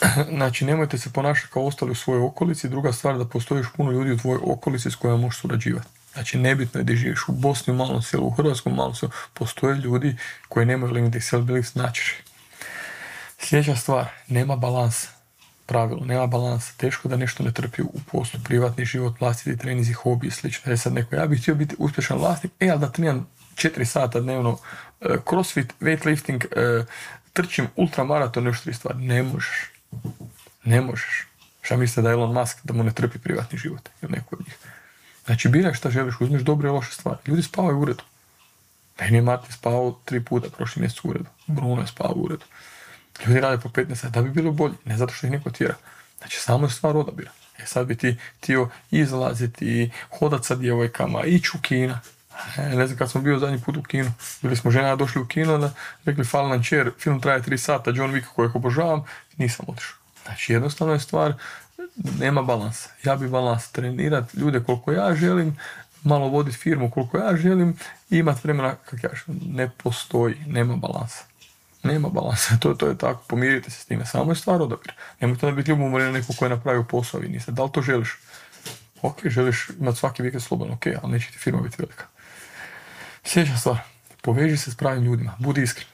[0.36, 2.68] Znači, nemojte se ponašati kao ostali u svojoj okolici.
[2.68, 5.88] Druga stvar da postoji još puno ljudi u tvojoj okolici s kojima možeš surađivati.
[6.12, 9.12] Znači, nebitno je da živiš u Bosni, u malom selu, u Hrvatskom malom selu.
[9.34, 10.16] Postoje ljudi
[10.48, 12.14] koji nemaju limit Excel bili značiš.
[13.38, 15.08] Sljedeća stvar, nema balansa.
[15.66, 16.72] Pravilo, nema balansa.
[16.76, 20.72] Teško da nešto ne trpi u poslu, privatni život, vlastiti trenizi, hobi i slično.
[20.72, 24.20] E sad neko, ja bih htio biti uspješan vlasnik, e, ali da treniram 4 sata
[24.20, 24.58] dnevno,
[25.00, 26.84] e, crossfit, weightlifting, e,
[27.32, 28.98] trčim ultramaraton, još tri stvari.
[28.98, 29.73] Ne možeš
[30.64, 31.26] ne možeš.
[31.62, 34.56] Šta mislite da Elon Musk da mu ne trpi privatni život ili neko od njih?
[35.24, 37.18] Znači, biraj šta želiš, uzmeš dobre i loše stvari.
[37.26, 38.02] Ljudi spavaju u uredu.
[39.00, 41.26] Meni je Martin spavao tri puta prošli mjesec u uredu.
[41.46, 42.44] Bruno je spavao u uredu.
[43.26, 45.74] Ljudi rade po 15 sati da bi bilo bolje, ne zato što ih neko tjera.
[46.18, 47.30] Znači, samo je stvar odabira.
[47.58, 52.00] E sad bi ti htio izlaziti, hodat sa djevojkama, ići u kina.
[52.56, 55.26] E, ne znam, kad smo bio zadnji put u kinu, bili smo žena došli u
[55.26, 55.72] kino, da
[56.04, 59.04] rekli fali nam čer, film traje tri sata, John Wick kojeg obožavam,
[59.36, 59.96] nisam otišao.
[60.24, 61.34] Znači jednostavno je stvar,
[62.18, 62.88] nema balansa.
[63.04, 65.56] Ja bi balans trenirati ljude koliko ja želim,
[66.04, 67.76] malo voditi firmu koliko ja želim
[68.10, 69.10] i imati vremena, kako ja
[69.46, 71.24] ne postoji, nema balansa.
[71.82, 74.92] Nema balansa, to, to je tako, pomirite se s time, samo je stvar odabir.
[75.20, 77.52] Nemojte da biti ljubomorni na neko koji je napravio posao i niste.
[77.52, 78.18] Da li to želiš?
[79.02, 82.04] Ok, želiš imati svaki vikend slobodno, ok, ali neće ti firma biti velika.
[83.24, 83.78] Sljedeća stvar,
[84.22, 85.86] poveži se s pravim ljudima, budi iskren.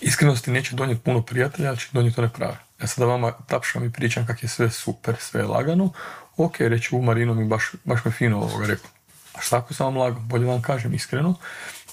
[0.00, 2.56] Iskrenosti neće donijeti puno prijatelja, ali će donijeti one prave.
[2.80, 5.92] Ja sada vama tapšam i pričam kak je sve super, sve je lagano.
[6.36, 8.90] Ok, reći u Marino mi baš, baš me fino ovoga rekao.
[9.34, 10.20] A šta ako sam vam lagao?
[10.20, 11.34] Bolje vam kažem iskreno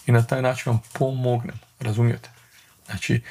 [0.06, 1.60] i na taj način vam pomognem.
[1.80, 2.30] Razumijete?
[2.86, 3.22] Znači,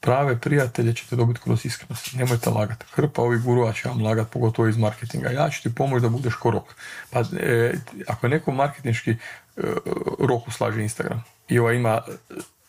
[0.00, 2.12] prave prijatelje ćete dobiti kroz iskrenost.
[2.12, 2.84] Nemojte lagati.
[2.92, 5.30] Hrpa ovih gurua će vam lagati, pogotovo iz marketinga.
[5.30, 6.74] Ja ću ti pomoći da budeš ko rok.
[7.10, 7.74] Pa, e,
[8.08, 9.16] ako je neko marketinški e,
[10.18, 12.00] roku slaže Instagram i ova ima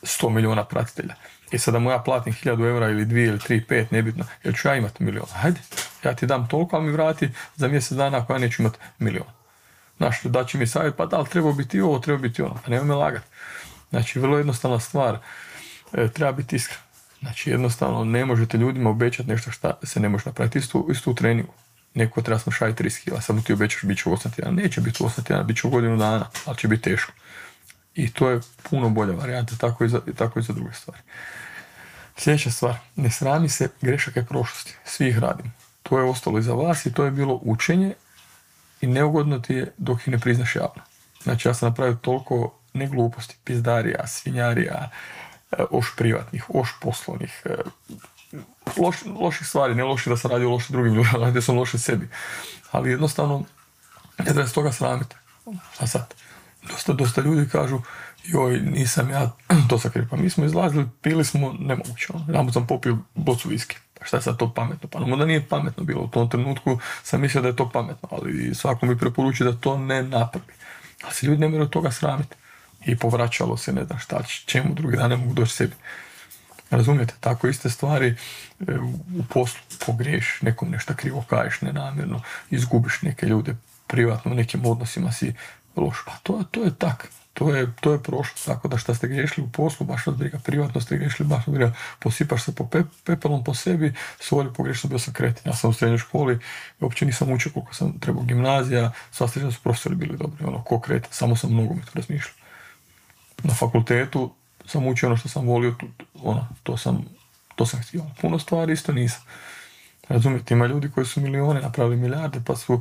[0.04, 1.16] 100 milijuna pratitelja,
[1.52, 4.68] i sada mu ja platim 1000 eura ili 2 ili 3, 5, nebitno, jer ću
[4.68, 5.26] ja imati milion.
[5.34, 5.60] Hajde,
[6.04, 9.28] ja ti dam toliko, ali mi vrati za mjesec dana ako ja neću imati milion.
[9.98, 12.72] Znaš, da će mi savjet, pa da li treba biti ovo, treba biti ono, pa
[12.72, 13.28] nemoj me lagati.
[13.90, 15.18] Znači, vrlo jednostavna stvar,
[15.94, 16.80] e, treba biti iskren.
[17.22, 20.60] Znači, jednostavno ne možete ljudima obećati nešto što se ne može napraviti.
[20.60, 21.54] Isto, isto u treningu.
[21.94, 24.62] Neko treba smršaviti 30 kila, sad mu ti obećaš bit će u 8 tjedana.
[24.62, 27.12] Neće biti u 8 tjedana, bit će u godinu dana, ali će biti teško.
[27.96, 31.02] I to je puno bolja varijanta, tako i za, tako i za druge stvari.
[32.18, 34.76] Sljedeća stvar, ne srami se grešaka prošlosti.
[34.86, 35.52] Svi ih radimo.
[35.84, 37.94] To je ostalo iza vas i to je bilo učenje
[38.82, 40.82] i neugodno ti je dok ih ne priznaš javno.
[41.24, 44.90] Znači ja sam napravio toliko ne gluposti, pizdarija, svinjarija,
[45.72, 47.56] oš privatnih, oš poslovnih, e,
[48.78, 52.10] loš, loših stvari, ne loši da sam radio loše drugim ljudima, radio sam loše sebi.
[52.72, 53.44] Ali jednostavno,
[54.18, 55.16] ne treba se toga sramiti.
[55.74, 56.14] Šta sad?
[56.68, 57.82] Dosta, dosta ljudi kažu,
[58.24, 59.32] joj, nisam ja
[59.70, 60.08] to sakrio.
[60.10, 62.08] Pa mi smo izlazili, pili smo nemoguće.
[62.14, 62.52] Ono.
[62.52, 63.78] sam popio bocu viski.
[64.00, 64.90] Pa šta je sad to pametno?
[64.90, 66.02] Pa onda nije pametno bilo.
[66.02, 69.78] U tom trenutku sam mislio da je to pametno, ali svako mi preporučuje da to
[69.78, 70.54] ne napravi.
[71.04, 72.36] Ali se ljudi ne moraju toga sramiti.
[72.86, 75.74] I povraćalo se, ne znam šta, čemu drugi dan ne mogu doći sebi.
[76.70, 78.74] Razumijete, tako iste stvari e,
[79.20, 83.56] u poslu pogriješ, nekom nešto krivo kaješ nenamjerno, izgubiš neke ljude
[83.88, 85.34] privatno, u nekim odnosima si
[85.76, 85.98] loš.
[86.06, 87.08] Pa to, to je tak.
[87.34, 88.36] To je, to je prošlo.
[88.46, 90.40] Tako da šta ste griješili u poslu, baš vas briga.
[90.40, 91.74] Privatno ste griješili, baš vas briga.
[92.00, 92.70] Posipaš se po
[93.06, 95.44] pepelom po sebi, svoj pogrešno bio sam kreten.
[95.46, 96.40] Ja sam u srednjoj školi,
[96.80, 101.36] uopće nisam učio koliko sam trebao gimnazija, sva su profesori bili dobri, ono, ko samo
[101.36, 102.41] sam nogomet razmišljao.
[103.44, 104.32] Na fakultetu
[104.66, 105.76] sam učio ono što sam volio,
[106.24, 107.06] ono, to sam,
[107.56, 108.06] to sam htio.
[108.22, 109.22] Puno stvari isto nisam.
[110.10, 112.74] Razumijete, ima ljudi koji su milione napravili milijarde pa su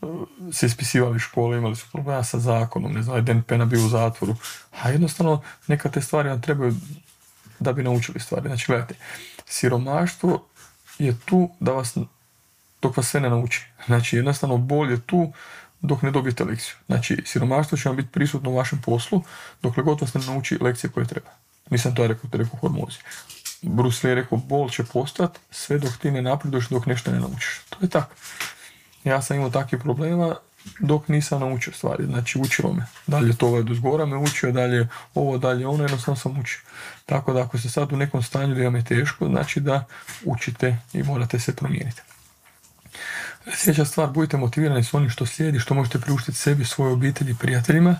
[0.00, 3.88] uh, se ispisivali škole, imali su problema sa zakonom, ne znam, Den Pena bio u
[3.88, 4.36] zatvoru.
[4.82, 6.74] A jednostavno neka te stvari vam trebaju
[7.58, 8.48] da bi naučili stvari.
[8.48, 8.94] Znači, gledajte,
[9.46, 10.44] siromaštvo
[10.98, 11.96] je tu da vas,
[12.82, 13.66] dok vas sve ne nauči.
[13.86, 15.32] Znači, jednostavno bol je tu
[15.80, 16.74] dok ne dobijete lekciju.
[16.86, 19.22] Znači, siromaštvo će vam biti prisutno u vašem poslu
[19.62, 21.30] dokle god vas ne nauči lekcije koje treba.
[21.70, 22.98] Nisam to rekao, to rekao hormozi.
[23.62, 27.20] Bruce Lee je rekao, bol će postati sve dok ti ne napreduješ, dok nešto ne
[27.20, 27.60] naučiš.
[27.70, 28.14] To je tako.
[29.04, 30.36] Ja sam imao takvih problema
[30.80, 32.04] dok nisam naučio stvari.
[32.04, 32.86] Znači, učilo me.
[33.06, 36.60] Dalje to ovaj do zgora me učio, dalje ovo, dalje ono, jednostavno sam učio.
[37.06, 39.84] Tako da ako ste sad u nekom stanju da vam je teško, znači da
[40.24, 42.02] učite i morate se promijeniti.
[43.54, 47.96] Sljedeća stvar, budite motivirani s onim što slijedi, što možete priuštiti sebi, svojoj obitelji, prijateljima.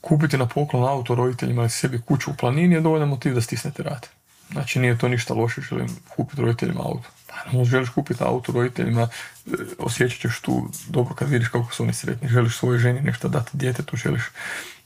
[0.00, 3.82] Kupiti na poklon auto roditeljima ili sebi kuću u planini je dovoljno motiv da stisnete
[3.82, 4.08] rate.
[4.52, 7.08] Znači nije to ništa loše, želim kupiti roditeljima auto.
[7.36, 11.92] Naravno, želiš kupiti auto roditeljima, e, osjećat ćeš tu dobro kad vidiš kako su oni
[11.94, 12.28] sretni.
[12.28, 14.22] Želiš svojoj ženi nešto dati djetetu, želiš,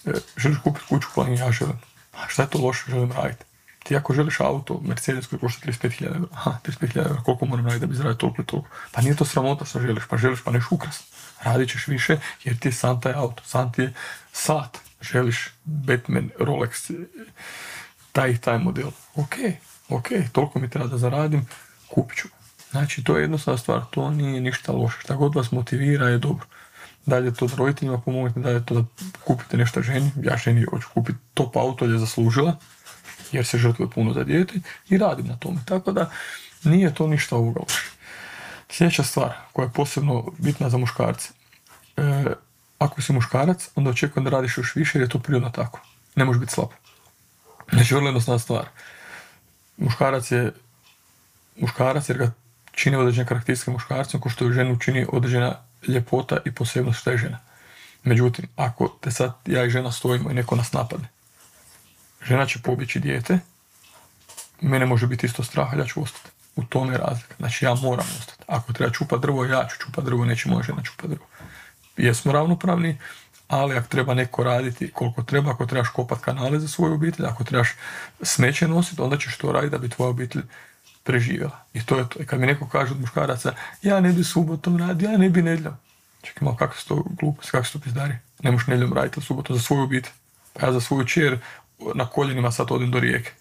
[0.06, 1.78] e, želiš kupiti kuću u planini, ja želim.
[2.12, 3.44] A šta je to loše, želim raditi.
[3.84, 7.80] Ti ako želiš auto, Mercedes koji košta 35.000 eura, aha, 35.000 eura, koliko moram raditi
[7.80, 8.68] da bi zaradio toliko i toliko.
[8.92, 11.02] Pa nije to sramota što želiš, pa želiš pa neš ukras.
[11.42, 13.92] Radit ćeš više jer ti je sam taj auto, sam ti je
[14.32, 14.78] sat.
[15.00, 16.92] Želiš Batman, Rolex,
[18.12, 18.90] taj taj model.
[19.14, 19.34] Ok,
[19.88, 21.46] ok, toliko mi treba da zaradim,
[21.88, 22.28] kupit ću.
[22.70, 25.00] Znači, to je jednostavna stvar, to nije ništa loše.
[25.00, 26.46] Šta god vas motivira je dobro.
[27.06, 28.84] Dalje to da roditeljima pomognete, dalje to da
[29.24, 30.10] kupite nešto ženi.
[30.22, 32.56] Ja ženi hoću kupiti top auto je zaslužila,
[33.32, 34.54] jer se žrtvuje puno za dijete
[34.88, 35.60] i radim na tome.
[35.64, 36.10] Tako da
[36.64, 37.90] nije to ništa loše.
[38.68, 41.28] Sljedeća stvar koja je posebno bitna za muškarce.
[41.96, 42.24] E,
[42.78, 45.80] ako si muškarac, onda očekujem da radiš još više jer je to prirodno tako.
[46.14, 46.68] Ne može biti slab.
[47.72, 48.68] Znači, vrlo jednostavna stvar.
[49.76, 50.52] Muškarac je
[51.56, 52.32] muškarac jer ga
[52.72, 55.56] čini određene karakteristike muškarcem, kao što je ženu čini određena
[55.88, 57.38] ljepota i posebnost što je žena.
[58.02, 61.08] Međutim, ako te sad ja i žena stojimo i neko nas napadne,
[62.22, 63.38] žena će pobjeći dijete,
[64.60, 66.30] mene može biti isto strah, ja ću ostati.
[66.56, 67.34] U tome je razlika.
[67.38, 68.44] Znači ja moram ostati.
[68.46, 71.26] Ako treba čupat drvo, ja ću čupat drvo, neće moja žena čupat drvo.
[71.96, 72.98] Jesmo ravnopravni,
[73.48, 77.44] ali ako treba neko raditi koliko treba, ako trebaš kopat kanale za svoju obitelj, ako
[77.44, 77.68] trebaš
[78.22, 80.42] smeće nositi, onda ćeš to raditi da bi tvoja obitelj
[81.02, 81.64] preživjela.
[81.74, 82.22] I to je to.
[82.22, 83.52] I kad mi neko kaže od muškaraca,
[83.82, 85.74] ja ne bi subotom radio, ja ne bi nedljom.
[86.22, 88.14] Čekaj malo, kako su to gluposti, kako su to pizdari?
[88.42, 90.12] Ne možeš nedljom raditi subotom za svoju obitelj.
[90.52, 91.38] Pa ja za svoju čer
[91.94, 93.32] na koljenima sad odem do rijeke.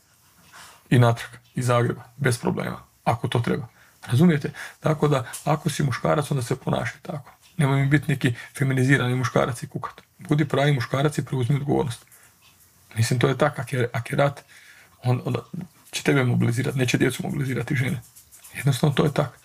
[0.89, 2.83] I natrag, iz Zagreba, bez problema.
[3.03, 3.67] Ako to treba.
[4.07, 4.51] Razumijete?
[4.79, 7.31] Tako da, ako si muškarac, onda se ponašaj tako.
[7.57, 10.01] Nemoj mi biti neki feminizirani muškarac i kukat.
[10.17, 12.05] Budi pravi muškarac i preuzmi odgovornost.
[12.95, 13.61] Mislim, to je tako.
[13.61, 14.43] Ako je, je rat,
[15.03, 15.39] on, onda
[15.91, 18.01] će tebe mobilizirati, neće djecu mobilizirati žene.
[18.55, 19.35] Jednostavno, to je tako.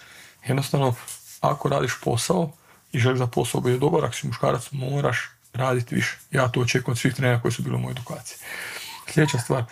[0.47, 0.95] Jednostavno,
[1.41, 2.53] ako radiš posao
[2.93, 6.19] i želiš da posao bude dobar, ako si muškarac, moraš raditi više.
[6.31, 8.39] Ja to očekujem od svih trenera koji su bili u mojoj edukaciji.
[9.09, 9.65] Sljedeća stvar,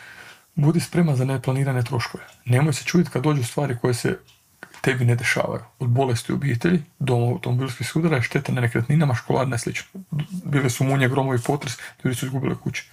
[0.55, 2.25] budi spreman za neplanirane troškove.
[2.45, 4.19] Nemoj se čuditi kad dođu stvari koje se
[4.81, 5.63] tebi ne dešavaju.
[5.79, 10.01] Od bolesti u obitelji, do automobilskih sudara, štete na nekretninama, školarne slično.
[10.45, 12.85] Bile su munje, gromovi, potres, ljudi su izgubili kuće.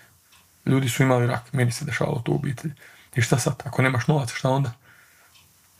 [0.65, 2.73] Ljudi su imali rak, meni se dešavalo to u obitelji.
[3.15, 3.63] I šta sad?
[3.65, 4.71] Ako nemaš novaca, šta onda?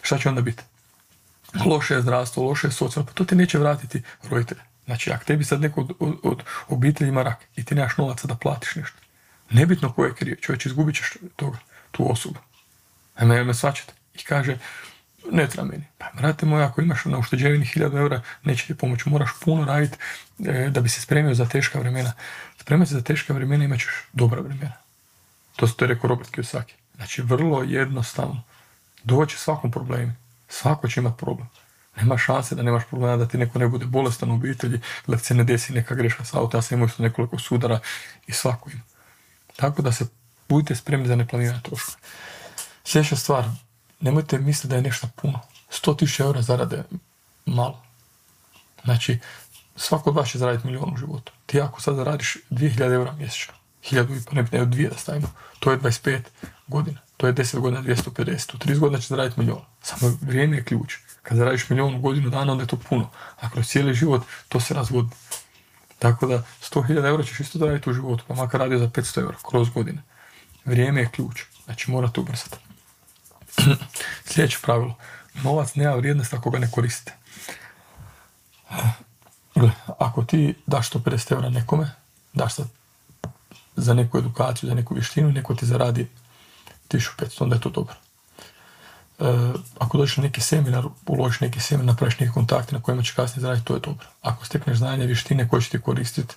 [0.02, 0.64] Šta će onda biti?
[1.66, 4.62] Loše je zdravstvo, loše je socijalno, pa to ti neće vratiti roditelje.
[4.86, 8.36] Znači, ako tebi sad neko od, od, obitelji ima rak i ti nemaš novaca da
[8.36, 8.98] platiš nešto,
[9.50, 11.58] Nebitno ko je kriv, čovječ izgubit ćeš toga,
[11.92, 12.40] tu osobu.
[13.16, 13.94] Ajme, me svačate.
[14.14, 14.58] I kaže,
[15.32, 15.84] ne treba meni.
[15.98, 19.10] Pa, brate moj, ako imaš na ušteđevini 1000 eura, neće ti pomoći.
[19.10, 19.98] Moraš puno raditi
[20.46, 22.14] e, da bi se spremio za teška vremena.
[22.58, 24.74] Spremati se za teška vremena imat ćeš dobra vremena.
[25.56, 26.74] To, to je rekao Robert Kiyosaki.
[26.96, 28.44] Znači, vrlo jednostavno.
[29.04, 30.12] Doći svakom problemu.
[30.50, 31.48] Svako će imati problem.
[31.96, 35.26] Nema šanse da nemaš problema da ti neko ne bude bolestan u obitelji, da ti
[35.26, 36.58] se ne desi neka greška sa auta.
[36.58, 37.80] Ja sam imao isto nekoliko sudara
[38.28, 38.82] i svako ima.
[39.60, 40.06] Tako da se
[40.50, 41.98] budite spremni za neplanirane troškove.
[42.84, 43.46] Sljedeća stvar,
[44.00, 45.40] nemojte misliti da je nešto puno.
[45.72, 46.84] 100.000 eura zarade
[47.46, 47.84] malo.
[48.84, 49.20] Znači,
[49.76, 51.34] svako od vas će zaraditi milijon u životu.
[51.46, 53.54] Ti ako sad zaradiš 2000 eura mjesečno,
[53.84, 55.28] 1000 i pa ne, ne, dvije da stavimo,
[55.60, 56.22] to je 25
[56.68, 57.00] godina.
[57.18, 58.56] To je 10 godina 250.
[58.56, 59.62] U 30 godina će zaraditi milijon.
[59.82, 60.98] Samo vrijeme je ključ.
[61.24, 63.10] Kad zaradiš milijon u godinu dana, onda je to puno.
[63.40, 65.10] A kroz cijeli život to se razvodi.
[66.00, 69.38] Tako da 100.000 eura ćeš isto zaraditi u životu, pa makar radio za 500 eura
[69.50, 70.02] kroz godine.
[70.66, 71.44] Vrijeme je ključ.
[71.66, 72.58] Znači morate ubrzati.
[74.30, 74.96] Sljedeće pravilo.
[75.44, 77.14] Novac nema vrijednost ako ga ne koristite.
[80.00, 81.92] Ako ti daš 150 eura nekome,
[82.34, 82.54] daš
[83.76, 86.08] za neku edukaciju, za neku vještinu, neko ti zaradi
[86.90, 87.96] 1500, onda je to dobro.
[89.20, 89.24] E,
[89.80, 93.42] ako dođeš na neki seminar, uložiš neki seminar, napraviš neke kontakte na kojima će kasnije
[93.42, 94.08] zaraditi, to je dobro.
[94.22, 96.36] Ako stekneš znanje, vještine koje će ti koristiti,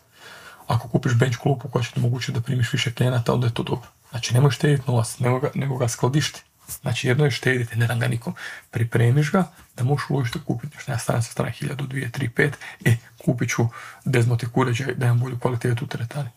[0.67, 3.63] ako kupiš bench klupu koja će ti omogućiti da primiš više klijenata, onda je to
[3.63, 3.89] dobro.
[4.11, 6.43] Znači, nemoj štediti novac, nego ga, nego ga skladišti.
[6.81, 8.35] Znači, jedno je štediti, ne dam ga nikom.
[8.71, 10.93] Pripremiš ga da možeš uložiti kupiti nešto.
[10.93, 12.53] Ja stavim sa strane 1000, 2, 3, 5,
[12.85, 13.67] e, kupit ću
[14.05, 16.29] dezmotik uređaj da imam bolju kvalitetu u teretani.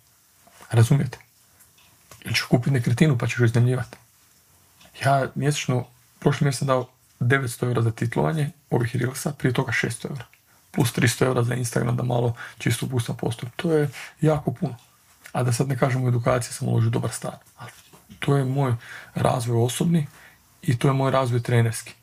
[0.71, 1.17] Razumijete?
[2.25, 3.97] Ili ću kupiti nekretinu pa ćeš iznajmljivati.
[5.05, 5.85] Ja mjesečno,
[6.19, 6.87] prošli mjesec sam dao
[7.19, 10.25] 900 eura za titlovanje ovih reelsa, prije toga 600 eura.
[10.71, 13.49] Plus 300 eura za Instagram da malo čisto pustam postup.
[13.55, 13.89] To je
[14.21, 14.75] jako puno.
[15.31, 17.37] A da sad ne kažem u edukaciji sam uložio dobar stan.
[18.19, 18.75] To je moj
[19.15, 20.07] razvoj osobni
[20.61, 21.93] i to je moj razvoj trenerski.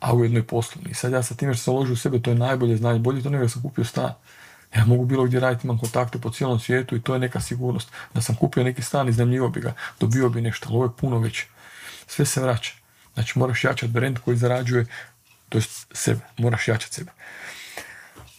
[0.00, 0.90] A ujedno i poslovni.
[0.90, 2.98] I sad ja sa time što sam uložio u sebe, to je najbolje znanje.
[2.98, 4.14] Bolje to nego sam kupio stan.
[4.76, 7.90] Ja mogu bilo gdje raditi, imam kontakte po cijelom svijetu i to je neka sigurnost.
[8.14, 11.18] Da sam kupio neki stan, iznajmljivo bi ga, dobio bi nešto, ali ovo je puno
[11.18, 11.46] veće.
[12.06, 12.81] Sve se vraća.
[13.14, 14.86] Znači moraš jačati brand koji zarađuje,
[15.48, 17.10] to je sebe, moraš jačati sebe.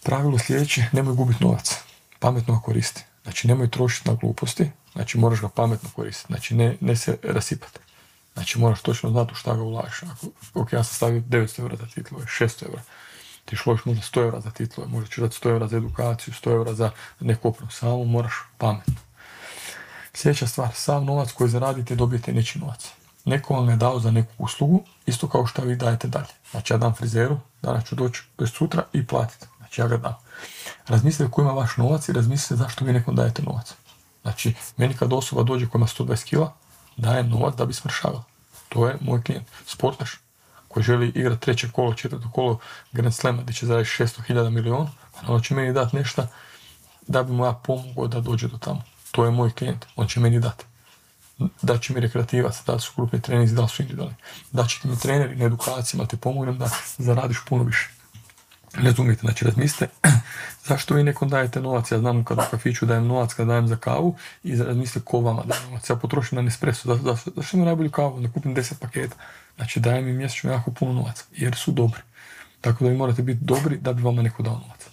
[0.04, 1.76] Pravilo sljedeće, nemoj gubiti novac.
[2.20, 3.04] Pametno ga koristi.
[3.24, 6.28] Znači nemoj trošiti na gluposti, znači moraš ga pametno koristiti.
[6.28, 7.80] Znači ne, ne se rasipati.
[8.34, 10.04] Znači moraš točno znati u šta ga ulažeš.
[10.04, 12.82] Ako, ok, ja sam stavio 900 eura za titlove, 600 eura
[13.46, 16.52] ti šloš možda 100 eura za titlove, možda ćeš dati 100 eura za edukaciju, 100
[16.52, 18.94] eura za neku opremu, samo moraš pametno.
[20.14, 22.90] Sljedeća stvar, sav novac koji zaradite dobijete neći novac.
[23.26, 26.34] Neko vam je dao za neku uslugu, isto kao što vi dajete dalje.
[26.52, 29.46] Znači ja dam frizeru, danas ću doći bez sutra i platiti.
[29.58, 30.16] Znači ja ga dam.
[30.88, 33.74] Razmislite ko ima vaš novac i razmislite zašto vi nekom dajete novac.
[34.22, 36.54] Znači, meni kad osoba dođe koja ima 120 kila,
[36.98, 38.24] daje novac da bi smršavao.
[38.70, 39.48] To je moj klijent.
[39.66, 40.20] Sportaš,
[40.68, 42.60] koji želi igrati treće kolo, četvrto kolo
[42.92, 46.28] Grand Slema gdje će zaraditi 600.000 milijuna, pa on će meni dati nešto
[47.08, 48.82] da bi mu ja pomogao da dođe do tamo.
[49.12, 50.66] To je moj klijent, on će meni dati.
[51.62, 54.16] Da će mi rekreativac, da li su grupni treninzi, da li su individualni.
[54.52, 57.90] Da će mi treneri na edukacijama, te pomognem da zaradiš puno više.
[58.74, 59.88] Razumijete, znači razmislite
[60.70, 63.76] zašto vi nekom dajete novac, ja znam kad u kafiću dajem novac kad dajem za
[63.76, 65.90] kavu i razmislite ko vama daje novac.
[65.90, 69.16] Ja potrošim na Nespresso, zašto da, da, najbolju kavu, ne kupim 10 paketa.
[69.56, 72.02] Znači daje mi mjesečno jako puno novaca, jer su dobri.
[72.62, 74.88] Tako da vi morate biti dobri da bi vama neko dao novac.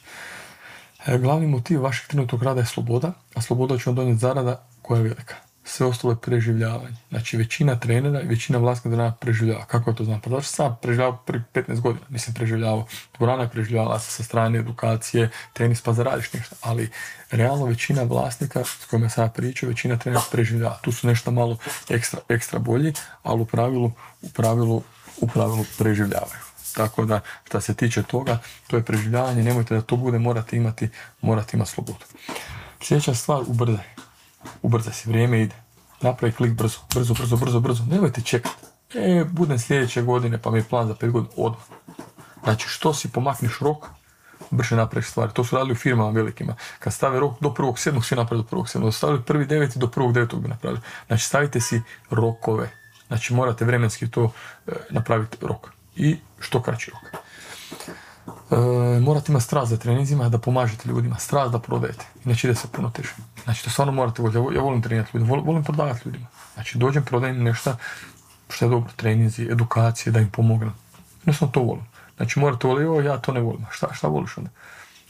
[1.07, 4.99] E, glavni motiv vašeg trenutnog rada je sloboda, a sloboda će vam donijeti zarada koja
[4.99, 5.35] je velika.
[5.65, 6.97] Sve ostalo je preživljavanje.
[7.09, 9.65] Znači većina trenera i većina vlasnika dvorana preživljava.
[9.65, 10.21] Kako to znam?
[10.21, 12.07] Pa zašto sam preživljavao prvi 15 godina?
[12.09, 12.87] Nisam preživljavao.
[13.19, 16.57] Dvorana je preživljavala sa strane edukacije, tenis pa zaradiš nešto.
[16.61, 16.91] Ali
[17.31, 20.79] realno većina vlasnika s kojima sam pričao, većina trenera preživljava.
[20.83, 21.57] Tu su nešto malo
[21.89, 22.93] ekstra, ekstra bolji,
[23.23, 23.93] ali u pravilu,
[24.23, 24.83] u pravilu,
[25.21, 26.41] u pravilu preživljavaju.
[26.75, 30.89] Tako da, što se tiče toga, to je preživljavanje, nemojte da to bude, morate imati,
[31.21, 32.05] morate imati slobodu.
[32.81, 33.85] Sljedeća stvar, ubrzaj.
[34.63, 35.55] Ubrzaj se, vrijeme ide.
[36.01, 37.85] Napravi klik brzo, brzo, brzo, brzo, brzo.
[37.85, 38.67] Nemojte čekati.
[38.95, 41.63] E, budem sljedeće godine, pa mi je plan za pet godina, odmah.
[42.43, 43.87] Znači, što si pomakneš rok,
[44.51, 45.33] brže napraviš stvari.
[45.33, 46.55] To su radili u firmama velikima.
[46.79, 48.95] Kad stave rok do prvog sedmog, svi napravi do prvog sedmog.
[48.95, 50.81] Stavili prvi deveti do prvog devetog bi napravili.
[51.07, 52.71] Znači, stavite si rokove.
[53.07, 54.33] Znači, morate vremenski to
[54.67, 55.71] e, napraviti rok.
[55.97, 57.23] I što kraći rok.
[58.51, 62.07] E, morate imati strast za treninzima, da pomažete ljudima, strast da prodajete.
[62.25, 63.15] Inače ide se puno teže.
[63.45, 64.57] Znači, to stvarno morate voljeti.
[64.57, 66.27] Ja volim trenirati ljudima, volim, volim prodavati ljudima.
[66.55, 67.77] Znači, dođem, prodajem nešto
[68.49, 70.75] što je dobro, treninzi, edukacije, da im pomognem.
[71.21, 71.85] Jednostavno to volim.
[72.17, 73.67] Znači, morate voliti, ja to ne volim.
[73.71, 74.51] Šta, šta voliš onda?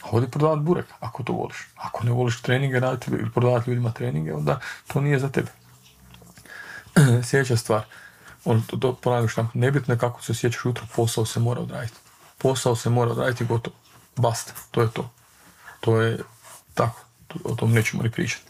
[0.00, 1.68] Hodi prodavati burek, ako to voliš.
[1.76, 5.48] Ako ne voliš treninge raditi ili prodavati ljudima treninge, onda to nije za tebe.
[7.28, 7.82] Sljedeća stvar,
[8.44, 11.99] ono, to, to ponavljam što nebitno je kako se osjećaš jutro, posao se mora odraditi.
[12.42, 13.76] Posao se mora odraditi gotovo.
[14.16, 15.10] Basta, to je to.
[15.80, 16.18] To je
[16.74, 17.04] tako,
[17.44, 18.42] o tom nećemo ni pričati.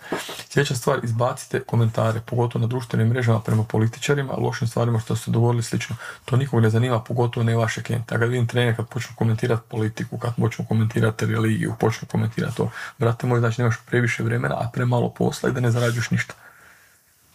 [0.48, 5.62] Sljedeća stvar, izbacite komentare, pogotovo na društvenim mrežama prema političarima, lošim stvarima što ste dogovorili
[5.62, 5.96] slično.
[6.24, 8.14] To nikog ne zanima, pogotovo ne vaše klijente.
[8.14, 12.70] A kad vidim trener, kad počnu komentirati politiku, kad počnu komentirati religiju, počnu komentirati to,
[12.98, 16.34] brate moj, znači nemaš previše vremena, a premalo posla i da ne zarađuješ ništa.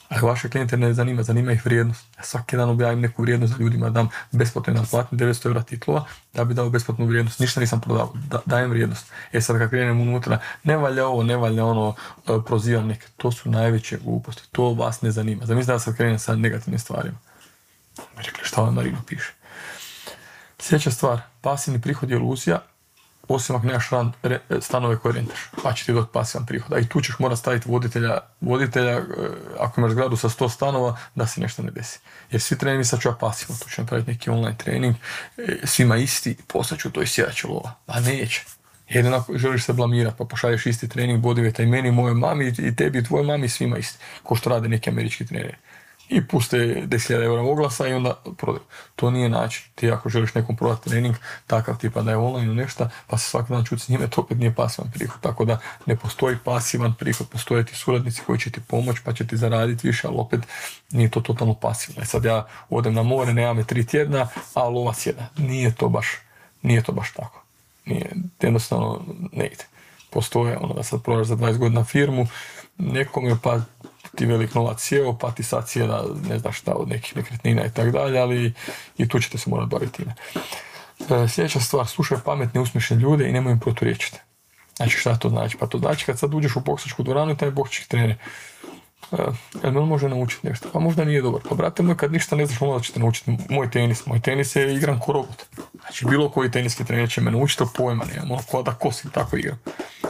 [0.10, 2.06] Ali vaše klijente ne zanima, zanima ih vrijednost.
[2.18, 6.06] Ja svaki dan objavim neku vrijednost za ljudima, dam besplatno nam platim 900 eura titlova
[6.34, 7.40] da bi dao besplatnu vrijednost.
[7.40, 8.14] Ništa nisam prodao,
[8.46, 9.12] dajem vrijednost.
[9.32, 11.96] E sad kad krenem unutra, ne valja ovo, ne valja ono,
[12.28, 13.08] e, prozivam neke.
[13.18, 14.44] To su najveće gluposti.
[14.52, 15.46] To vas ne zanima.
[15.46, 17.18] Zamislite da sad krenem sa negativnim stvarima.
[17.98, 19.34] Mi rekli šta vam Marino piše.
[20.60, 22.62] Sljedeća stvar, pasivni prihod je iluzija,
[23.28, 23.86] osim ako nemaš
[24.62, 26.74] stanove koje rentaš, pa će ti doti pasivan prihod.
[26.74, 29.04] A i tu ćeš morati staviti voditelja, voditelja e,
[29.60, 32.00] ako imaš zgradu sa 100 stanova, da se nešto ne desi.
[32.32, 34.96] Jer svi treningi sad ću ja pasivno, tu ću napraviti neki online trening,
[35.38, 37.74] e, svima isti, poslat ću to i sjedat lova.
[37.88, 38.44] A neće.
[38.90, 42.76] Jedino ako želiš se blamirati, pa pošalješ isti trening bodiveta i meni, mojoj mami, i
[42.76, 43.98] tebi, i tvojoj mami, svima isti.
[44.24, 45.56] Ko što rade neki američki treneri
[46.10, 48.64] i puste 10.000 eura oglasa i onda prodaju.
[48.96, 49.64] To nije način.
[49.76, 51.16] Ti ako želiš nekom prodati trening,
[51.48, 54.22] takav tipa da je online ili nešto, pa se svaki dan čuti s njime, to
[54.22, 55.22] opet nije pasivan prihod.
[55.22, 59.28] Tako da ne postoji pasivan prihod, postoje ti suradnici koji će ti pomoći, pa će
[59.28, 60.40] ti zaraditi više, ali opet
[60.92, 62.02] nije to totalno pasivno.
[62.02, 65.30] E sad ja odem na more, nemam me tri tjedna, a lova sjeda.
[65.38, 66.08] Nije to baš,
[66.62, 67.44] nije to baš tako.
[67.86, 69.02] Nije, jednostavno
[69.32, 69.75] ne ide.
[70.16, 72.28] Postoje ono da sad prodaš za 20 godina firmu,
[72.78, 73.60] nekome pa
[74.16, 77.72] ti velik novac sjeo, pa ti sad sjeda ne znaš šta od nekih nekretnina i
[77.72, 78.54] tako dalje, ali
[78.98, 80.16] i tu ćete se morati baviti time.
[81.10, 84.20] E, sljedeća stvar, slušaj pametne, usmješne ljude i nemoj im proturječiti.
[84.76, 85.58] Znači šta to znači?
[85.58, 88.16] Pa to znači kad sad uđeš u boksačku dvoranu i taj boksački trener
[89.64, 90.70] jel me on može naučiti nešto?
[90.74, 91.42] Pa možda nije dobar.
[91.50, 94.06] Pa brate moj, kad ništa ne znaš, onda ćete naučiti moj tenis.
[94.06, 95.44] Moj tenis je igram ko robot.
[95.80, 98.32] Znači bilo koji teniski trener će me naučiti, to pojma nemam.
[98.32, 99.60] Ono ko da kosim, tako igram.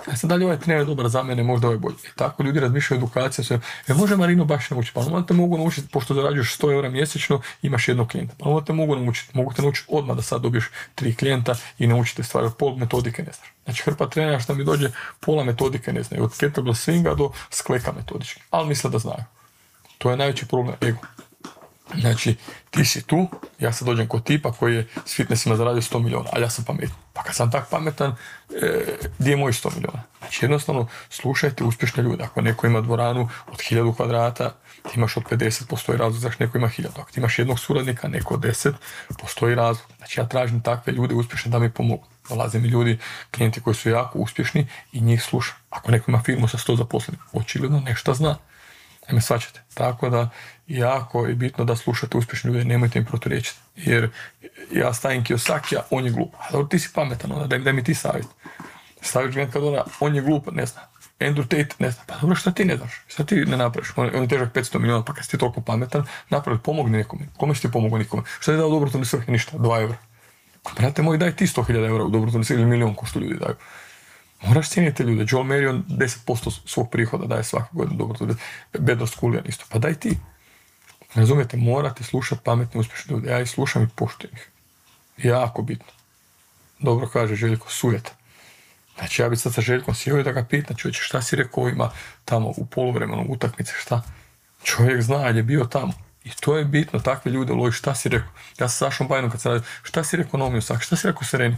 [0.07, 1.95] A sad dalje ovaj trener dobar za mene, možda ovaj bolji.
[1.95, 3.59] I tako ljudi razmišljaju edukacija, sve.
[3.87, 7.41] E može Marino baš naučiti, pa onda te mogu naučiti, pošto zarađuješ 100 eura mjesečno,
[7.61, 8.35] imaš jednog klijenta.
[8.39, 10.65] Pa onda te mogu naučiti, mogu te naučiti odmah da sad dobiješ
[10.95, 13.55] tri klijenta i naučite stvari, pol metodike ne znaš.
[13.65, 17.91] Znači hrpa trenera što mi dođe, pola metodike ne znaju, od kettlebell swinga do skleka
[17.91, 19.23] metodički, ali da znaju.
[19.97, 20.99] To je najveći problem, ego.
[21.99, 22.35] Znači,
[22.71, 23.27] ti si tu,
[23.59, 26.65] ja sad dođem kod tipa koji je s fitnessima zaradio 100 miliona, ali ja sam
[26.65, 26.95] pametan.
[27.13, 28.15] Pa kad sam tak pametan,
[28.61, 28.85] e,
[29.19, 30.03] gdje je moj 100 miliona?
[30.19, 32.23] Znači, jednostavno, slušajte uspješne ljude.
[32.23, 36.57] Ako neko ima dvoranu od 1000 kvadrata, ti imaš od 50, postoji razlog zašto neko
[36.57, 36.99] ima 1000.
[36.99, 38.73] Ako ti imaš jednog suradnika, neko od 10,
[39.21, 39.87] postoji razlog.
[39.97, 42.05] Znači, ja tražim takve ljude uspješne da mi pomogu.
[42.29, 42.99] Dolaze mi ljudi,
[43.31, 45.55] klijenti koji su jako uspješni i njih slušam.
[45.69, 48.37] Ako neko ima firmu sa 100 zaposlenih, očigledno nešto zna.
[49.07, 49.61] Ne me svačate.
[49.73, 50.29] Tako da
[50.67, 53.59] jako je bitno da slušate uspješne ljude, nemojte im proturječiti.
[53.75, 54.09] Jer
[54.71, 56.33] ja stavim Kiyosakija, on je glup.
[56.39, 58.27] A dobro, ti si pametan, onda daj, daj mi ti savjet.
[59.01, 60.81] Staviš Grant Cardona, on je glup, ne zna.
[61.19, 62.03] Andrew Tate, ne zna.
[62.07, 63.01] Pa dobro, šta ti ne znaš?
[63.07, 63.93] Šta ti ne napraviš?
[63.95, 67.27] On, on je težak 500 milijuna, pa kad si ti toliko pametan, napravi, pomogni nekome.
[67.37, 68.23] Kome si ti pomogao nikome?
[68.39, 69.31] Šta ti dao dobrotvorne svrhe?
[69.31, 69.97] Ništa, 2 eura.
[70.77, 73.55] Brate moj, daj ti 100.000 eura u dobrotvorne svrhe ili milijon ko što ljudi daju.
[74.41, 75.25] Moraš cijeniti ljude.
[75.29, 78.35] Joel Marion 10% svog prihoda daje svake godine dobro.
[78.79, 79.65] Bedro Skullian isto.
[79.69, 80.17] Pa daj ti.
[81.15, 83.31] Razumijete, morate slušati pametne, uspješne ljude.
[83.31, 84.49] Ja ih slušam i poštujem ih.
[85.17, 85.91] Jako bitno.
[86.79, 88.11] Dobro kaže Željko, sujeta.
[88.97, 91.91] Znači ja bi sad sa Željkom sjeo da ga pitam, čovječe, šta si rekao ima
[92.25, 94.01] tamo u poluvremenu utakmice, šta?
[94.63, 95.93] Čovjek zna, je bio tamo.
[96.23, 98.29] I to je bitno, takve ljude lovi, šta si rekao?
[98.59, 101.23] Ja sa Sašom Bajnom kad se radio, šta si rekao Nomiju Sak, šta si rekao
[101.23, 101.57] Sereni?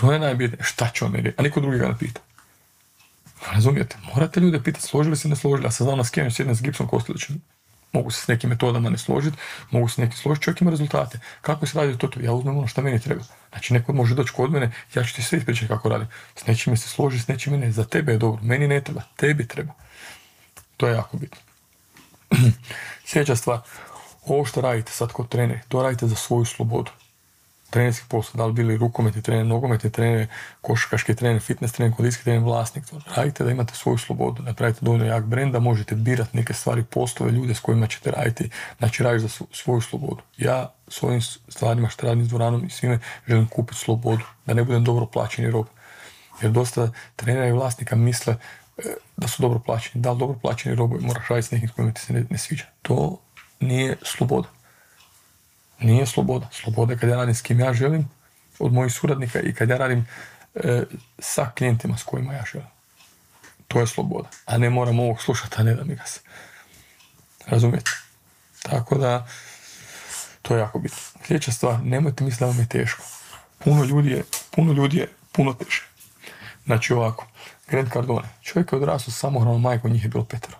[0.00, 0.62] To je najbitnije.
[0.62, 2.20] Šta će on meni A niko drugi ga ne pita.
[3.52, 3.96] Razumijete?
[4.14, 5.66] Morate ljude pitati složili se ne složili.
[5.66, 7.42] Ja sam znao na skenu s Gibson Kostelićem.
[7.92, 9.36] Mogu se s nekim metodama ne složiti,
[9.70, 11.18] mogu se neki složiti, čovjek ima rezultate.
[11.40, 12.10] Kako se radi to?
[12.20, 13.24] Ja uzmem ono što meni treba.
[13.50, 16.08] Znači, neko može doći kod mene, ja ću ti sve ispričati kako radim.
[16.36, 17.72] S nečime se složi, s nečime ne.
[17.72, 19.72] Za tebe je dobro, meni ne treba, tebi treba.
[20.76, 21.38] To je jako bitno.
[23.06, 23.60] Sljedeća stvar,
[24.26, 26.90] ovo što radite sad kod treneri, to radite za svoju slobodu
[27.70, 30.26] trenerski posao, da li bili rukometni trener, nogometni trener,
[30.60, 32.84] košarkaški trener, fitness trener, kondicijski trener, vlasnik.
[33.16, 36.84] Radite da imate svoju slobodu, da pravite dovoljno jak brend, da možete birati neke stvari,
[36.84, 38.50] poslove, ljude s kojima ćete raditi.
[38.78, 40.22] Znači radiš za svoju slobodu.
[40.36, 42.98] Ja s ovim stvarima što radim s dvoranom i svime
[43.28, 45.66] želim kupiti slobodu, da ne budem dobro plaćeni rob.
[46.42, 48.36] Jer dosta trenera i vlasnika misle
[48.78, 48.82] e,
[49.16, 50.02] da su dobro plaćeni.
[50.02, 52.38] Da li dobro plaćeni robovi moraš raditi s nekim s kojima ti se ne, ne
[52.38, 52.64] sviđa.
[52.82, 53.18] To
[53.60, 54.55] nije sloboda.
[55.80, 56.48] Nije sloboda.
[56.52, 58.08] Sloboda je kad ja radim s kim ja želim,
[58.58, 60.06] od mojih suradnika i kad ja radim
[60.54, 60.82] e,
[61.18, 62.68] sa klijentima s kojima ja želim.
[63.68, 64.28] To je sloboda.
[64.46, 66.20] A ne moram ovog slušati, a ne da mi ga se.
[67.46, 67.90] Razumijete?
[68.62, 69.26] Tako da,
[70.42, 70.98] to je jako bitno.
[71.26, 73.02] Sljedeća stvar, nemojte misliti da vam je teško.
[73.58, 75.82] Puno ljudi je, puno ljudi je puno teže.
[76.64, 77.26] Znači ovako,
[77.68, 80.58] Grant Cardone, čovjek je odrasao samohranom majkom, njih je bilo petero.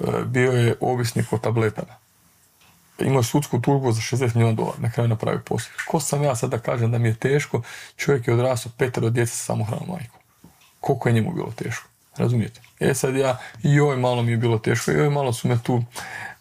[0.00, 1.94] E, bio je ovisnik o tabletama.
[3.04, 5.74] Imao sudsku tužbu za 60 milijuna dolara, na kraju napravio poslije.
[5.88, 7.62] Ko sam ja sad da kažem da mi je teško,
[7.96, 10.20] čovjek je odrasao petero djece sa samohranom majkom.
[10.80, 11.88] Koliko je njemu bilo teško?
[12.16, 12.60] Razumijete?
[12.80, 15.84] E sad ja, joj malo mi je bilo teško, joj malo su me tu,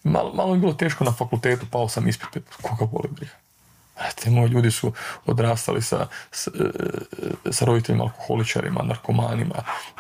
[0.04, 2.30] malo, malo mi je bilo teško na fakultetu, pao sam ispit,
[2.62, 3.32] koga boli briga.
[4.24, 4.94] Te moji ljudi su
[5.26, 6.52] odrastali sa, sa,
[7.46, 9.56] e, sa roditeljima alkoholičarima, narkomanima,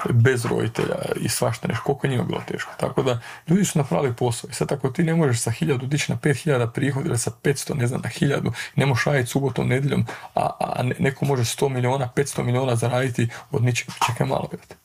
[0.09, 1.83] bez roditelja i svašta nešto.
[1.83, 2.71] Koliko je njima bilo teško.
[2.77, 4.49] Tako da ljudi su napravili posao.
[4.49, 7.31] I sad ako ti ne možeš sa hiljadu dići na pet hiljada prihod ili sa
[7.43, 11.69] 500, ne znam, na hiljadu, ne možeš raditi subotom, nedjeljom, a, a neko može 100
[11.69, 13.91] miliona, 500 miliona zaraditi od ničega.
[14.07, 14.75] Čekaj malo, gledajte.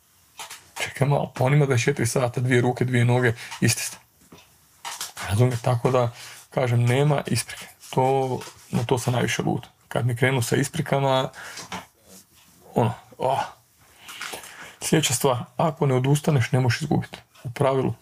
[0.82, 1.32] Čekaj malo.
[1.36, 3.96] Pa on ima 24 sata, dvije ruke, dvije noge, isti ste.
[5.28, 6.12] Razumije, tako da,
[6.50, 7.66] kažem, nema isprike.
[7.94, 8.38] To
[8.70, 9.66] na to sam najviše lud.
[9.88, 11.30] Kad mi krenu sa isprikama,
[12.74, 13.44] ono, oh.
[14.80, 17.18] Sljedeća stvar, ako ne odustaneš, ne možeš izgubiti.
[17.44, 17.94] U pravilu,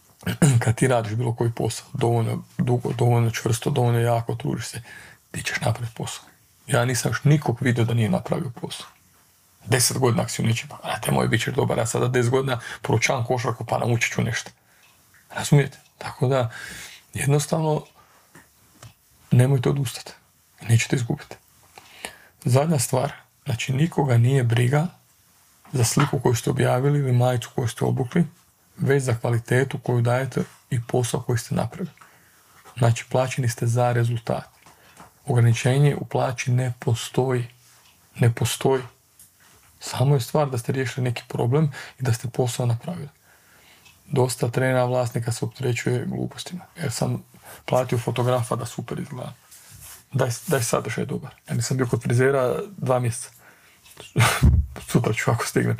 [0.64, 4.82] kad ti radiš bilo koji posao, dovoljno dugo, dovoljno čvrsto, dovoljno jako, trudiš se,
[5.30, 6.24] ti ćeš napraviti posao.
[6.66, 8.86] Ja nisam još nikog vidio da nije napravio posao.
[9.64, 12.60] Deset godina si u ničim, pa te moj bit ćeš dobar, ja sada deset godina
[12.82, 14.50] poručavam košarku pa naučit ću nešto.
[15.34, 15.78] Razumijete?
[15.98, 16.50] Tako da,
[17.14, 17.84] jednostavno,
[19.32, 20.12] nemojte odustati.
[20.68, 21.36] Nećete izgubiti.
[22.44, 23.12] Zadnja stvar,
[23.44, 24.86] znači nikoga nije briga
[25.72, 28.24] za sliku koju ste objavili ili majicu koju ste obukli,
[28.76, 31.94] već za kvalitetu koju dajete i posao koji ste napravili.
[32.78, 34.48] Znači, plaćeni ste za rezultat.
[35.26, 37.48] Ograničenje u plaći ne postoji.
[38.14, 38.82] Ne postoji.
[39.80, 43.08] Samo je stvar da ste riješili neki problem i da ste posao napravili.
[44.06, 46.64] Dosta trena vlasnika se opterećuje glupostima.
[46.76, 47.22] Jer sam
[47.66, 49.32] platio fotografa da super izgleda.
[50.12, 51.34] Daj, daj sadržaj dobar.
[51.48, 53.30] Ja nisam bio kod frizera dva mjeseca.
[54.88, 55.76] Sutra ću ako stignem.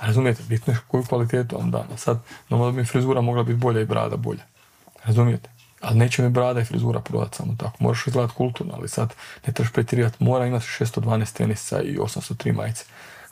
[0.00, 1.86] Razumijete, bitno je koju kvalitetu vam dam.
[1.96, 2.18] Sad,
[2.48, 4.42] normalno bi frizura mogla biti bolja i brada bolja.
[5.04, 5.50] Razumijete?
[5.80, 7.76] Ali neće mi brada i frizura prodati samo tako.
[7.78, 9.14] Moraš izgledati kulturno, ali sad
[9.46, 10.24] ne trebaš pretjerivati.
[10.24, 12.84] Mora imati 612 tenisa i 803 majice.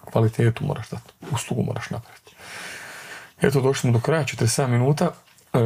[0.05, 1.13] Kvalitetu moraš dati.
[1.31, 2.35] Uslugu moraš napraviti.
[3.41, 5.11] Eto, došli smo do kraja, 47 minuta.
[5.55, 5.59] E,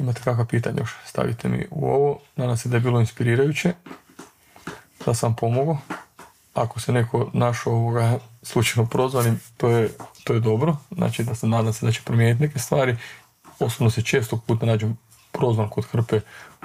[0.00, 2.18] imate kakva pitanja još, stavite mi u ovo.
[2.36, 3.72] Nadam se da je bilo inspirirajuće,
[5.06, 5.78] da sam pomogao.
[6.54, 9.90] Ako se neko našao ovoga slučajno prozvanim, to je,
[10.24, 10.76] to je dobro.
[10.90, 12.96] Znači da se nadam se da će promijeniti neke stvari.
[13.58, 14.98] Osobno se često puta nađem
[15.32, 16.20] prozvan kod hrpe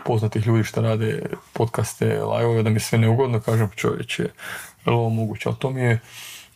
[0.05, 1.21] poznatih ljudi što rade
[1.53, 4.23] podcaste, live da mi sve neugodno, kažem čovječe,
[4.85, 5.99] je ovo moguće, ali to mi je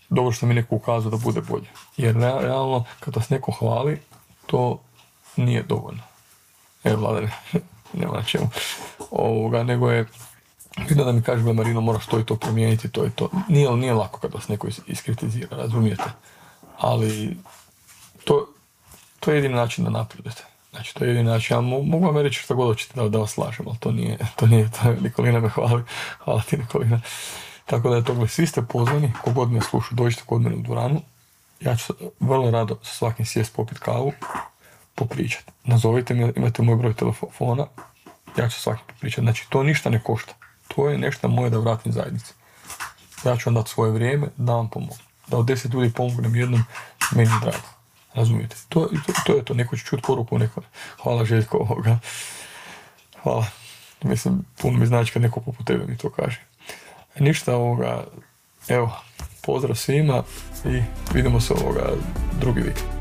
[0.10, 1.68] dobro što mi neko ukazao da bude bolje.
[1.98, 4.00] Jer realno, kad vas neko hvali,
[4.46, 4.80] to
[5.36, 6.15] nije dovoljno.
[6.86, 7.28] Evo, vlada,
[8.00, 8.50] nema na čemu.
[9.12, 10.06] Ovoga, nego je
[10.78, 13.30] Vidim da mi kaže Marino moraš to i to promijeniti, to i to.
[13.48, 16.04] Nije, nije lako kad vas neko iskritizira, razumijete?
[16.78, 17.38] Ali
[18.24, 18.48] to,
[19.20, 20.44] to je jedini način da napredujete.
[20.72, 21.58] Znači, to je jedini način.
[21.58, 24.48] Ja mogu vam reći što god hoćete da, da vas slažem, ali to nije, to
[24.48, 25.84] nije, to Nikolina me hvali.
[26.24, 27.02] Hvala ti Nikolina.
[27.66, 31.02] Tako da je to, svi ste pozvani, kogod me sluša, dođite kod mene u dvoranu.
[31.60, 34.14] Ja ću vrlo rado sa svakim sjest popit kavu,
[34.96, 35.52] popričati.
[35.64, 37.66] Nazovite me, imate moj broj telefona,
[38.38, 39.22] ja ću svakim popričati.
[39.22, 40.34] Znači, to ništa ne košta.
[40.68, 42.34] To je nešto moje da vratim zajednici.
[43.26, 44.96] Ja ću vam dati svoje vrijeme da vam pomogu.
[45.28, 46.64] Da od deset ljudi pomognem jednom,
[47.12, 47.68] meni je drago.
[48.14, 48.56] Razumijete?
[48.70, 49.54] To, to, to je to.
[49.54, 50.62] Neko će čuti poruku neko.
[51.04, 52.00] Hvala Željko ovoga.
[53.24, 53.46] Hvala.
[54.04, 56.42] Mislim, puno mi znači kad neko poput tebe mi to kaže.
[57.20, 58.04] Ništa ovoga,
[58.68, 58.92] evo,
[59.42, 60.24] pozdrav svima
[60.66, 60.82] i
[61.14, 61.90] vidimo se ovoga
[62.40, 62.95] drugi vikend.